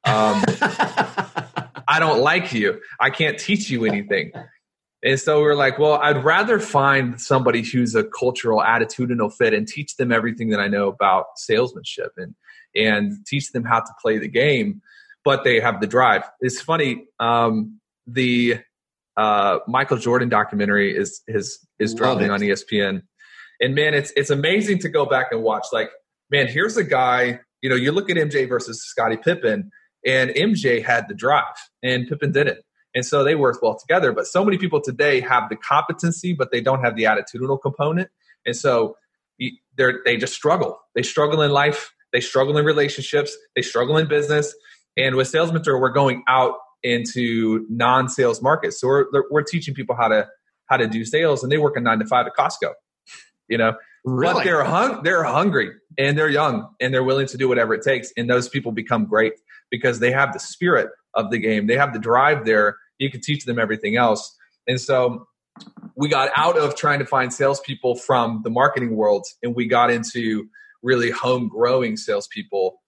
um, 0.04 0.42
i 1.88 1.98
don't 1.98 2.20
like 2.20 2.52
you 2.52 2.80
i 3.00 3.10
can't 3.10 3.38
teach 3.38 3.70
you 3.70 3.84
anything 3.84 4.32
and 5.04 5.20
so 5.20 5.38
we 5.42 5.48
are 5.48 5.54
like, 5.54 5.78
well, 5.78 6.00
I'd 6.02 6.24
rather 6.24 6.58
find 6.58 7.20
somebody 7.20 7.62
who's 7.62 7.94
a 7.94 8.04
cultural, 8.04 8.60
attitudinal 8.60 9.30
fit 9.30 9.52
and 9.52 9.68
teach 9.68 9.96
them 9.96 10.10
everything 10.10 10.48
that 10.48 10.60
I 10.60 10.68
know 10.68 10.88
about 10.88 11.26
salesmanship 11.37 12.12
and 12.16 12.34
and 12.74 13.12
teach 13.26 13.52
them 13.52 13.64
how 13.64 13.80
to 13.80 13.92
play 14.00 14.18
the 14.18 14.28
game, 14.28 14.80
but 15.24 15.44
they 15.44 15.60
have 15.60 15.80
the 15.80 15.87
drive. 15.87 16.22
It's 16.40 16.60
funny. 16.60 17.04
Um, 17.20 17.80
the 18.07 18.61
uh, 19.17 19.59
Michael 19.67 19.99
Jordan 19.99 20.29
documentary 20.29 20.97
is 20.97 21.23
is 21.27 21.67
is 21.79 21.95
dropping 21.95 22.31
on 22.31 22.40
ESPN, 22.40 23.03
and 23.61 23.75
man, 23.75 23.95
it's 23.95 24.12
it's 24.17 24.31
amazing 24.31 24.79
to 24.81 24.88
go 24.88 25.07
back 25.07 25.29
and 25.31 25.43
watch. 25.43 25.67
Like, 25.73 25.90
man, 26.31 26.47
here's 26.49 26.77
a 26.77 26.85
guy. 26.85 27.40
You 27.62 27.71
know, 27.71 27.77
you 27.77 27.93
look 27.93 28.11
at 28.11 28.17
MJ 28.17 28.49
versus 28.49 28.85
Scottie 28.85 29.17
Pippen, 29.17 29.71
and 30.07 30.31
MJ 30.31 30.85
had 30.85 31.09
the 31.09 31.14
drive, 31.14 31.55
and 31.83 32.07
Pippen 32.09 32.33
didn't 32.33 32.61
and 32.95 33.05
so 33.05 33.25
they 33.25 33.35
worked 33.35 33.62
well 33.62 33.77
together. 33.77 34.12
But 34.12 34.27
so 34.27 34.45
many 34.45 34.57
people 34.57 34.81
today 34.81 35.21
have 35.21 35.49
the 35.49 35.57
competency, 35.57 36.33
but 36.33 36.53
they 36.53 36.61
don't 36.61 36.83
have 36.85 36.97
the 36.97 37.05
attitudinal 37.05 37.61
component. 37.61 38.09
And 38.47 38.57
so 38.57 38.97
they 39.38 39.93
they 40.05 40.17
just 40.17 40.35
struggle. 40.35 40.79
They 40.95 41.03
struggle 41.03 41.43
in 41.43 41.51
life. 41.51 41.93
They 42.12 42.21
struggle 42.21 42.57
in 42.57 42.64
relationships. 42.64 43.37
They 43.57 43.62
struggle 43.62 43.97
in 43.97 44.07
business. 44.07 44.55
And 44.97 45.17
with 45.17 45.27
Sales 45.27 45.53
Mentor, 45.53 45.81
we're 45.81 45.93
going 45.93 46.23
out 46.29 46.55
into 46.85 47.66
non-sales 47.68 48.40
markets. 48.40 48.81
So 48.81 48.87
we're 48.87 49.07
we're 49.31 49.42
teaching 49.42 49.75
people 49.75 49.97
how 49.97 50.09
to 50.09 50.29
how 50.66 50.77
to 50.77 50.87
do 50.87 51.05
sales, 51.05 51.42
and 51.42 51.51
they 51.51 51.59
work 51.59 51.77
a 51.77 51.81
nine 51.81 51.99
to 51.99 52.07
five 52.07 52.27
at 52.27 52.35
Costco. 52.37 52.73
You 53.49 53.59
know, 53.59 53.75
really? 54.05 54.35
but 54.35 54.44
they're 54.44 54.64
hung 54.64 55.03
they're 55.03 55.25
hungry 55.25 55.73
and 55.99 56.16
they're 56.16 56.31
young 56.31 56.68
and 56.81 56.94
they're 56.94 57.05
willing 57.05 57.27
to 57.27 57.37
do 57.37 57.49
whatever 57.49 57.75
it 57.75 57.83
takes. 57.83 58.12
And 58.16 58.31
those 58.31 58.49
people 58.49 58.73
become 58.73 59.07
great 59.07 59.35
because 59.70 59.99
they 59.99 60.12
have 60.12 60.33
the 60.33 60.38
spirit 60.38 60.90
of 61.14 61.31
the 61.31 61.38
game. 61.38 61.66
They 61.66 61.77
have 61.77 61.92
the 61.92 61.99
drive 61.99 62.44
there. 62.44 62.77
You 62.99 63.11
can 63.11 63.20
teach 63.20 63.44
them 63.44 63.59
everything 63.59 63.97
else. 63.97 64.37
And 64.66 64.81
so 64.81 65.27
we 65.97 66.09
got 66.09 66.31
out 66.35 66.57
of 66.57 66.75
trying 66.75 66.99
to 67.01 67.07
find 67.07 67.33
salespeople 67.33 67.97
from 67.97 68.40
the 68.44 68.51
marketing 68.51 68.97
world 68.97 69.27
and 69.42 69.55
we 69.55 69.66
got 69.66 69.90
into 69.90 70.49
really 70.83 71.11
home 71.11 71.49
growing 71.49 71.97
salespeople 71.97 72.81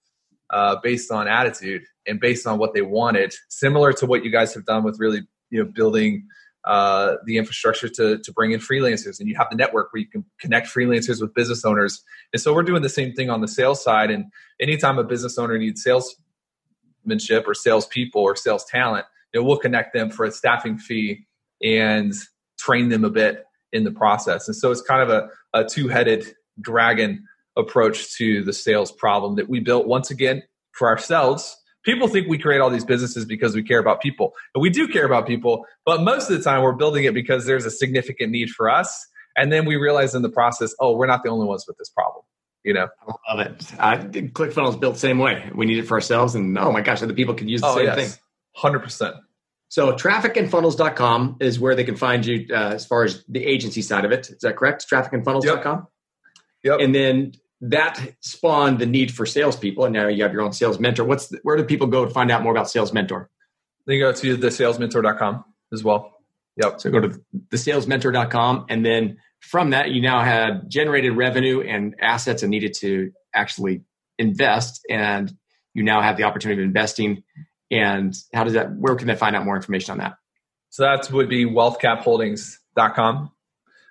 uh, 0.50 0.76
based 0.82 1.10
on 1.10 1.28
attitude 1.28 1.82
and 2.06 2.20
based 2.20 2.46
on 2.46 2.58
what 2.58 2.74
they 2.74 2.82
wanted, 2.82 3.34
similar 3.48 3.92
to 3.94 4.06
what 4.06 4.24
you 4.24 4.30
guys 4.30 4.54
have 4.54 4.64
done 4.64 4.84
with 4.84 4.98
really 4.98 5.22
you 5.50 5.62
know 5.62 5.70
building 5.70 6.26
uh, 6.66 7.14
the 7.24 7.36
infrastructure 7.36 7.88
to 7.88 8.18
to 8.18 8.32
bring 8.32 8.52
in 8.52 8.60
freelancers, 8.60 9.20
and 9.20 9.28
you 9.28 9.36
have 9.36 9.48
the 9.50 9.56
network 9.56 9.92
where 9.92 10.00
you 10.00 10.08
can 10.08 10.24
connect 10.40 10.66
freelancers 10.66 11.20
with 11.20 11.32
business 11.32 11.64
owners. 11.64 12.02
And 12.32 12.42
so 12.42 12.52
we're 12.52 12.64
doing 12.64 12.82
the 12.82 12.88
same 12.88 13.12
thing 13.12 13.30
on 13.30 13.40
the 13.40 13.48
sales 13.48 13.82
side. 13.82 14.10
And 14.10 14.26
anytime 14.60 14.98
a 14.98 15.04
business 15.04 15.38
owner 15.38 15.56
needs 15.58 15.84
salesmanship 15.84 17.46
or 17.46 17.54
salespeople 17.54 18.20
or 18.20 18.34
sales 18.34 18.64
talent, 18.64 19.06
you 19.32 19.40
know, 19.40 19.46
we'll 19.46 19.58
connect 19.58 19.94
them 19.94 20.10
for 20.10 20.24
a 20.24 20.32
staffing 20.32 20.76
fee 20.76 21.26
and 21.62 22.12
train 22.58 22.88
them 22.88 23.04
a 23.04 23.10
bit 23.10 23.44
in 23.72 23.84
the 23.84 23.92
process. 23.92 24.48
And 24.48 24.56
so 24.56 24.70
it's 24.72 24.82
kind 24.82 25.02
of 25.02 25.10
a, 25.10 25.28
a 25.54 25.64
two 25.64 25.86
headed 25.86 26.34
dragon 26.60 27.24
approach 27.56 28.14
to 28.16 28.42
the 28.44 28.52
sales 28.52 28.92
problem 28.92 29.36
that 29.36 29.48
we 29.48 29.60
built 29.60 29.86
once 29.86 30.10
again 30.10 30.42
for 30.72 30.88
ourselves. 30.88 31.56
People 31.84 32.08
think 32.08 32.28
we 32.28 32.38
create 32.38 32.60
all 32.60 32.70
these 32.70 32.84
businesses 32.84 33.24
because 33.24 33.54
we 33.54 33.62
care 33.62 33.78
about 33.78 34.00
people. 34.00 34.32
And 34.54 34.62
we 34.62 34.70
do 34.70 34.88
care 34.88 35.06
about 35.06 35.26
people, 35.26 35.64
but 35.84 36.02
most 36.02 36.28
of 36.30 36.36
the 36.36 36.42
time 36.42 36.62
we're 36.62 36.72
building 36.72 37.04
it 37.04 37.14
because 37.14 37.46
there's 37.46 37.64
a 37.64 37.70
significant 37.70 38.30
need 38.30 38.50
for 38.50 38.68
us. 38.68 39.06
And 39.36 39.52
then 39.52 39.66
we 39.66 39.76
realize 39.76 40.14
in 40.14 40.22
the 40.22 40.30
process, 40.30 40.74
oh, 40.80 40.96
we're 40.96 41.06
not 41.06 41.22
the 41.22 41.30
only 41.30 41.46
ones 41.46 41.64
with 41.68 41.76
this 41.78 41.88
problem. 41.90 42.24
You 42.64 42.74
know, 42.74 42.88
I 43.28 43.34
love 43.34 43.46
it. 43.46 43.72
Uh, 43.78 43.96
ClickFunnels 44.32 44.80
built 44.80 44.94
the 44.94 45.00
same 45.00 45.20
way. 45.20 45.48
We 45.54 45.66
need 45.66 45.78
it 45.78 45.86
for 45.86 45.94
ourselves, 45.94 46.34
and 46.34 46.58
oh 46.58 46.72
my 46.72 46.80
gosh, 46.80 47.00
other 47.00 47.14
people 47.14 47.32
can 47.32 47.46
use 47.48 47.60
the 47.60 47.68
oh, 47.68 47.76
same 47.76 47.84
yes. 47.84 47.96
thing. 47.96 48.20
Hundred 48.56 48.80
percent. 48.80 49.14
So 49.68 49.92
trafficandfunnels.com 49.92 51.36
is 51.40 51.60
where 51.60 51.76
they 51.76 51.84
can 51.84 51.94
find 51.94 52.26
you 52.26 52.46
uh, 52.50 52.70
as 52.74 52.84
far 52.84 53.04
as 53.04 53.24
the 53.28 53.44
agency 53.44 53.82
side 53.82 54.04
of 54.04 54.10
it. 54.10 54.30
Is 54.30 54.38
that 54.40 54.56
correct? 54.56 54.86
Trafficandfunnels.com? 54.90 55.86
Yep. 56.64 56.78
yep. 56.78 56.80
And 56.80 56.92
then 56.92 57.32
that 57.60 58.14
spawned 58.20 58.78
the 58.78 58.86
need 58.86 59.12
for 59.12 59.26
salespeople. 59.26 59.84
And 59.84 59.94
now 59.94 60.08
you 60.08 60.22
have 60.22 60.32
your 60.32 60.42
own 60.42 60.52
sales 60.52 60.78
mentor. 60.78 61.04
What's 61.04 61.28
the, 61.28 61.38
where 61.42 61.56
do 61.56 61.64
people 61.64 61.86
go 61.86 62.04
to 62.04 62.10
find 62.10 62.30
out 62.30 62.42
more 62.42 62.52
about 62.52 62.68
sales 62.68 62.92
mentor? 62.92 63.30
They 63.86 63.98
go 63.98 64.12
to 64.12 64.36
the 64.36 64.48
salesmentor.com 64.48 65.44
as 65.72 65.82
well. 65.82 66.12
Yep. 66.56 66.80
So 66.80 66.90
go 66.90 67.00
to 67.00 67.20
the 67.50 67.56
salesmentor.com. 67.56 68.66
And 68.68 68.84
then 68.84 69.18
from 69.40 69.70
that, 69.70 69.90
you 69.90 70.02
now 70.02 70.22
have 70.22 70.68
generated 70.68 71.16
revenue 71.16 71.60
and 71.60 71.94
assets 72.00 72.42
and 72.42 72.50
needed 72.50 72.74
to 72.80 73.12
actually 73.34 73.82
invest. 74.18 74.80
And 74.90 75.32
you 75.74 75.82
now 75.82 76.00
have 76.02 76.16
the 76.16 76.24
opportunity 76.24 76.62
of 76.62 76.66
investing 76.66 77.22
and 77.70 78.14
how 78.32 78.44
does 78.44 78.52
that, 78.52 78.74
where 78.76 78.94
can 78.94 79.08
they 79.08 79.16
find 79.16 79.34
out 79.34 79.44
more 79.44 79.56
information 79.56 79.92
on 79.92 79.98
that? 79.98 80.14
So 80.70 80.84
that 80.84 81.10
would 81.10 81.28
be 81.28 81.44
wealthcapholdings.com. 81.44 83.32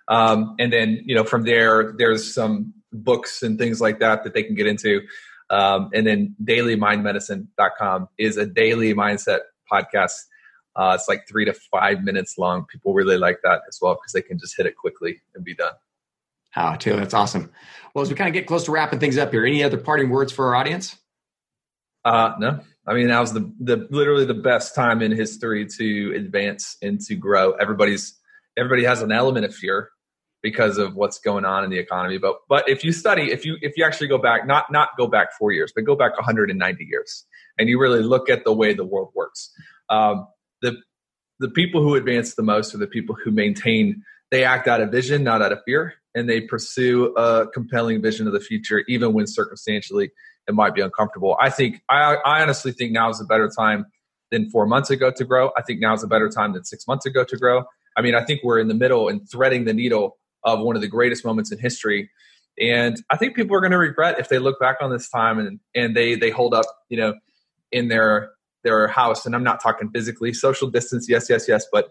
Um, 0.08 0.56
and 0.60 0.72
then, 0.72 1.02
you 1.06 1.16
know, 1.16 1.24
from 1.24 1.44
there, 1.44 1.94
there's 1.98 2.34
some 2.34 2.75
books 3.04 3.44
and 3.44 3.58
things 3.58 3.82
like 3.82 4.00
that 4.00 4.24
that 4.24 4.34
they 4.34 4.44
can 4.44 4.56
get 4.56 4.68
into. 4.68 5.02
Um, 5.50 5.90
and 5.94 6.06
then 6.06 6.36
dailymindmedicine.com 6.44 8.10
is 8.18 8.38
a 8.38 8.46
daily 8.46 8.94
mindset 8.94 9.40
podcast. 9.72 10.14
Uh, 10.76 10.94
it's 10.96 11.08
like 11.08 11.28
three 11.28 11.46
to 11.46 11.54
five 11.54 12.04
minutes 12.04 12.38
long. 12.38 12.66
People 12.66 12.94
really 12.94 13.18
like 13.18 13.40
that 13.44 13.62
as 13.68 13.80
well 13.82 13.96
because 13.96 14.12
they 14.12 14.22
can 14.22 14.38
just 14.38 14.58
hit 14.58 14.66
it 14.66 14.76
quickly 14.76 15.22
and 15.34 15.44
be 15.44 15.56
done. 15.56 15.74
Oh, 16.58 16.76
Taylor, 16.78 17.00
that's 17.00 17.14
awesome. 17.14 17.52
Well, 17.94 18.02
as 18.04 18.10
we 18.10 18.16
kind 18.16 18.30
of 18.30 18.34
get 18.34 18.48
close 18.48 18.64
to 18.66 18.72
wrapping 18.72 19.00
things 19.00 19.18
up 19.18 19.32
here, 19.32 19.46
any 19.46 19.64
other 19.64 19.78
parting 19.78 20.10
words 20.10 20.32
for 20.32 20.48
our 20.48 20.56
audience? 20.56 20.98
Uh, 22.04 22.34
no, 22.40 22.60
I 22.88 22.94
mean, 22.94 23.08
that 23.08 23.20
was 23.20 23.34
the, 23.34 23.52
the 23.60 23.88
literally 23.90 24.26
the 24.26 24.36
best 24.36 24.76
time 24.76 25.02
in 25.02 25.12
history 25.12 25.66
to 25.66 26.14
advance 26.16 26.78
and 26.82 27.00
to 27.02 27.16
grow. 27.16 27.52
Everybody's 27.54 28.18
everybody 28.58 28.86
has 28.86 29.02
an 29.02 29.12
element 29.12 29.46
of 29.46 29.54
fear 29.54 29.90
because 30.46 30.78
of 30.78 30.94
what's 30.94 31.18
going 31.18 31.44
on 31.44 31.64
in 31.64 31.72
the 31.72 31.80
economy. 31.80 32.20
But 32.20 32.36
but 32.48 32.70
if 32.70 32.84
you 32.84 32.92
study, 32.92 33.32
if 33.32 33.46
you 33.46 33.58
if 33.64 33.76
you 33.76 33.84
actually 33.84 34.10
go 34.10 34.20
back, 34.20 34.46
not 34.46 34.72
not 34.72 34.90
go 34.96 35.08
back 35.08 35.30
four 35.34 35.52
years, 35.52 35.74
but 35.76 35.86
go 35.86 35.96
back 35.96 36.16
190 36.16 36.86
years, 36.86 37.26
and 37.58 37.68
you 37.68 37.80
really 37.80 38.04
look 38.04 38.30
at 38.30 38.44
the 38.44 38.54
way 38.54 38.76
the 38.76 38.86
world 38.86 39.10
works, 39.16 39.50
um, 39.90 40.28
the 40.62 40.78
the 41.40 41.50
people 41.50 41.82
who 41.82 41.96
advance 41.96 42.36
the 42.36 42.44
most 42.44 42.76
are 42.76 42.78
the 42.78 42.86
people 42.86 43.16
who 43.16 43.32
maintain. 43.32 44.04
They 44.30 44.44
act 44.44 44.68
out 44.68 44.82
of 44.82 44.92
vision, 44.92 45.24
not 45.24 45.42
out 45.42 45.52
of 45.52 45.60
fear, 45.66 45.96
and 46.14 46.30
they 46.30 46.42
pursue 46.42 47.16
a 47.16 47.48
compelling 47.48 48.04
vision 48.04 48.28
of 48.28 48.34
the 48.34 48.40
future, 48.40 48.84
even 48.88 49.14
when 49.14 49.26
circumstantially 49.26 50.12
it 50.48 50.54
might 50.54 50.76
be 50.76 50.82
uncomfortable. 50.82 51.36
I 51.42 51.50
think 51.50 51.82
I, 51.90 52.18
I 52.24 52.44
honestly 52.44 52.72
think 52.72 52.92
now 52.92 53.10
is 53.10 53.20
a 53.20 53.26
better 53.26 53.50
time 53.50 53.86
than 54.30 54.52
four 54.52 54.68
months 54.68 54.92
ago 54.92 55.10
to 55.10 55.26
grow. 55.26 55.50
I 55.58 55.64
think 55.64 55.80
now 55.80 55.96
is 55.96 56.04
a 56.04 56.08
better 56.08 56.30
time 56.30 56.54
than 56.54 56.66
six 56.66 56.88
months 56.88 57.08
ago 57.08 57.24
to 57.24 57.36
grow. 57.36 57.64
I 57.98 58.02
mean, 58.02 58.14
I 58.14 58.24
think 58.24 58.42
we're 58.44 58.60
in 58.60 58.68
the 58.68 58.76
middle 58.76 59.08
and 59.08 59.28
threading 59.28 59.66
the 59.66 59.74
needle 59.74 60.18
of 60.46 60.60
one 60.60 60.76
of 60.76 60.82
the 60.82 60.88
greatest 60.88 61.26
moments 61.26 61.52
in 61.52 61.60
history. 61.60 62.10
And 62.60 62.96
I 63.10 63.18
think 63.18 63.36
people 63.36 63.56
are 63.56 63.60
going 63.60 63.72
to 63.72 63.78
regret 63.78 64.20
if 64.20 64.30
they 64.30 64.40
look 64.40 64.60
back 64.60 64.78
on 64.82 64.90
this 64.90 65.10
time 65.10 65.40
and, 65.40 65.60
and 65.76 65.96
they, 65.96 66.16
they 66.16 66.30
hold 66.30 66.54
up, 66.54 66.66
you 66.88 66.98
know, 66.98 67.16
in 67.72 67.90
their, 67.90 68.32
their 68.64 68.88
house. 68.88 69.26
And 69.26 69.36
I'm 69.36 69.44
not 69.44 69.62
talking 69.62 69.90
physically, 69.90 70.34
social 70.34 70.70
distance. 70.70 71.10
Yes, 71.10 71.30
yes, 71.30 71.48
yes. 71.50 71.66
But 71.72 71.90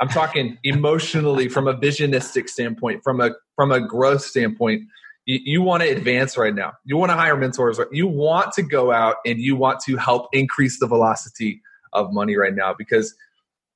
I'm 0.00 0.08
talking 0.08 0.56
emotionally 0.64 1.48
from 1.48 1.68
a 1.68 1.74
visionistic 1.74 2.48
standpoint, 2.48 3.02
from 3.04 3.20
a, 3.20 3.32
from 3.56 3.72
a 3.72 3.86
growth 3.86 4.22
standpoint 4.22 4.84
you, 5.26 5.40
you 5.44 5.62
want 5.62 5.82
to 5.82 5.88
advance 5.88 6.38
right 6.38 6.54
now. 6.54 6.74
You 6.84 6.96
want 6.96 7.10
to 7.10 7.16
hire 7.16 7.36
mentors. 7.36 7.78
You 7.92 8.06
want 8.06 8.52
to 8.52 8.62
go 8.62 8.92
out 8.92 9.16
and 9.26 9.38
you 9.38 9.56
want 9.56 9.80
to 9.80 9.96
help 9.96 10.28
increase 10.32 10.80
the 10.80 10.86
velocity 10.86 11.60
of 11.92 12.12
money 12.12 12.36
right 12.36 12.54
now 12.54 12.74
because 12.76 13.14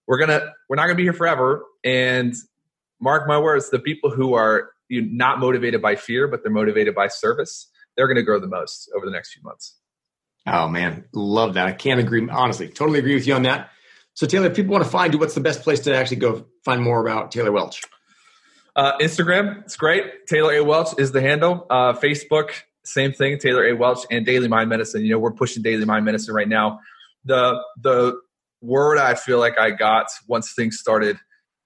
we're 0.06 0.18
gonna 0.18 0.52
we're 0.68 0.76
not 0.76 0.84
gonna 0.84 0.94
be 0.94 1.02
here 1.02 1.12
forever. 1.12 1.64
And 1.84 2.34
mark 3.00 3.26
my 3.26 3.38
words, 3.38 3.70
the 3.70 3.78
people 3.78 4.10
who 4.10 4.34
are 4.34 4.70
not 4.90 5.38
motivated 5.38 5.80
by 5.80 5.96
fear, 5.96 6.28
but 6.28 6.42
they're 6.42 6.52
motivated 6.52 6.94
by 6.94 7.08
service, 7.08 7.68
they're 7.96 8.08
gonna 8.08 8.22
grow 8.22 8.40
the 8.40 8.46
most 8.46 8.90
over 8.96 9.06
the 9.06 9.12
next 9.12 9.32
few 9.32 9.42
months. 9.42 9.76
Oh 10.46 10.68
man, 10.68 11.04
love 11.12 11.54
that. 11.54 11.66
I 11.66 11.72
can't 11.72 12.00
agree. 12.00 12.28
Honestly, 12.28 12.68
totally 12.68 12.98
agree 12.98 13.14
with 13.14 13.26
you 13.26 13.34
on 13.34 13.42
that. 13.42 13.70
So 14.14 14.26
Taylor, 14.26 14.46
if 14.46 14.56
people 14.56 14.72
want 14.72 14.84
to 14.84 14.90
find 14.90 15.12
you, 15.12 15.18
what's 15.18 15.34
the 15.34 15.40
best 15.40 15.62
place 15.62 15.80
to 15.80 15.96
actually 15.96 16.18
go 16.18 16.46
find 16.64 16.82
more 16.82 17.00
about 17.00 17.30
Taylor 17.30 17.52
Welch? 17.52 17.82
Uh, 18.74 18.96
Instagram, 18.98 19.62
it's 19.64 19.76
great. 19.76 20.26
Taylor 20.26 20.52
A. 20.54 20.64
Welch 20.64 20.98
is 20.98 21.12
the 21.12 21.20
handle. 21.20 21.66
Uh, 21.68 21.92
Facebook, 21.92 22.52
same 22.84 23.12
thing. 23.12 23.38
Taylor 23.38 23.66
A. 23.66 23.74
Welch 23.74 24.00
and 24.10 24.24
Daily 24.24 24.48
Mind 24.48 24.68
Medicine. 24.68 25.04
You 25.04 25.12
know, 25.12 25.18
we're 25.18 25.32
pushing 25.32 25.62
Daily 25.62 25.84
Mind 25.84 26.04
Medicine 26.04 26.34
right 26.34 26.48
now. 26.48 26.80
The 27.24 27.62
the 27.80 28.18
word 28.62 28.98
I 28.98 29.14
feel 29.14 29.38
like 29.38 29.58
I 29.58 29.70
got 29.70 30.06
once 30.26 30.52
things 30.52 30.78
started 30.78 31.18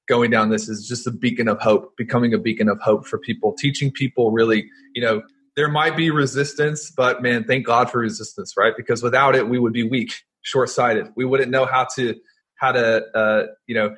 going 0.09 0.31
down 0.31 0.51
this 0.51 0.69
is 0.69 0.87
just 0.87 1.07
a 1.07 1.11
beacon 1.11 1.49
of 1.49 1.61
hope, 1.61 1.97
becoming 1.97 2.35
a 2.35 2.39
beacon 2.39 2.69
of 2.69 2.81
hope 2.81 3.07
for 3.07 3.19
people, 3.19 3.55
teaching 3.59 3.91
people 3.91 4.31
really, 4.31 4.69
you 4.95 5.03
know, 5.03 5.23
there 5.57 5.69
might 5.69 5.97
be 5.97 6.11
resistance, 6.11 6.91
but 6.91 7.23
man, 7.23 7.45
thank 7.45 7.65
God 7.65 7.91
for 7.91 7.99
resistance, 7.99 8.55
right? 8.57 8.75
Because 8.77 9.03
without 9.03 9.37
it, 9.37 9.49
we 9.49 9.59
would 9.59 9.73
be 9.73 9.89
weak, 9.89 10.13
short 10.43 10.69
sighted. 10.69 11.09
We 11.17 11.25
wouldn't 11.25 11.51
know 11.51 11.65
how 11.65 11.87
to 11.97 12.15
how 12.57 12.73
to 12.73 13.05
uh, 13.15 13.47
you 13.67 13.75
know 13.75 13.95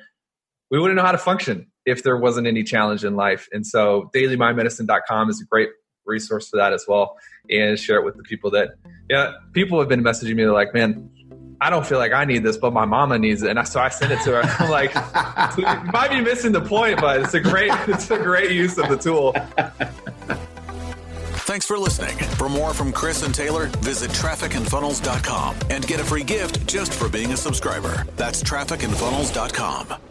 we 0.69 0.79
wouldn't 0.79 0.97
know 0.97 1.03
how 1.03 1.11
to 1.11 1.17
function 1.17 1.67
if 1.85 2.03
there 2.03 2.17
wasn't 2.17 2.47
any 2.47 2.63
challenge 2.63 3.03
in 3.03 3.15
life. 3.15 3.47
And 3.51 3.65
so 3.65 4.11
dailymindmedicine.com 4.13 5.29
is 5.29 5.41
a 5.41 5.45
great 5.45 5.69
resource 6.05 6.49
for 6.49 6.57
that 6.57 6.73
as 6.73 6.85
well. 6.87 7.17
And 7.49 7.79
share 7.79 7.97
it 7.97 8.05
with 8.05 8.17
the 8.17 8.23
people 8.23 8.51
that, 8.51 8.71
yeah, 9.09 9.33
people 9.53 9.79
have 9.79 9.87
been 9.87 10.03
messaging 10.03 10.35
me. 10.35 10.43
They're 10.43 10.51
like, 10.51 10.73
man, 10.73 11.09
I 11.59 11.69
don't 11.69 11.85
feel 11.85 11.97
like 11.97 12.13
I 12.13 12.25
need 12.25 12.43
this, 12.43 12.57
but 12.57 12.71
my 12.71 12.85
mama 12.85 13.17
needs 13.17 13.41
it. 13.43 13.55
And 13.55 13.67
so 13.67 13.79
I 13.79 13.89
sent 13.89 14.11
it 14.11 14.21
to 14.21 14.41
her. 14.41 14.43
I'm 14.59 14.69
like, 14.79 14.93
you 15.57 15.91
might 15.91 16.11
be 16.11 16.21
missing 16.21 16.51
the 16.51 16.61
point, 16.61 17.01
but 17.01 17.21
it's 17.21 17.33
a 17.33 17.39
great, 17.39 17.71
it's 17.87 18.11
a 18.11 18.17
great 18.17 18.51
use 18.51 18.77
of 18.77 18.89
the 18.89 18.97
tool. 18.97 19.35
Thanks 21.47 21.65
for 21.65 21.77
listening. 21.77 22.17
For 22.35 22.49
more 22.49 22.73
from 22.73 22.91
Chris 22.91 23.23
and 23.23 23.33
Taylor, 23.33 23.67
visit 23.79 24.11
trafficandfunnels.com 24.11 25.55
and 25.69 25.87
get 25.87 25.99
a 25.99 26.03
free 26.03 26.23
gift 26.23 26.67
just 26.67 26.93
for 26.93 27.07
being 27.09 27.31
a 27.31 27.37
subscriber. 27.37 28.05
That's 28.17 28.43
trafficandfunnels.com. 28.43 30.06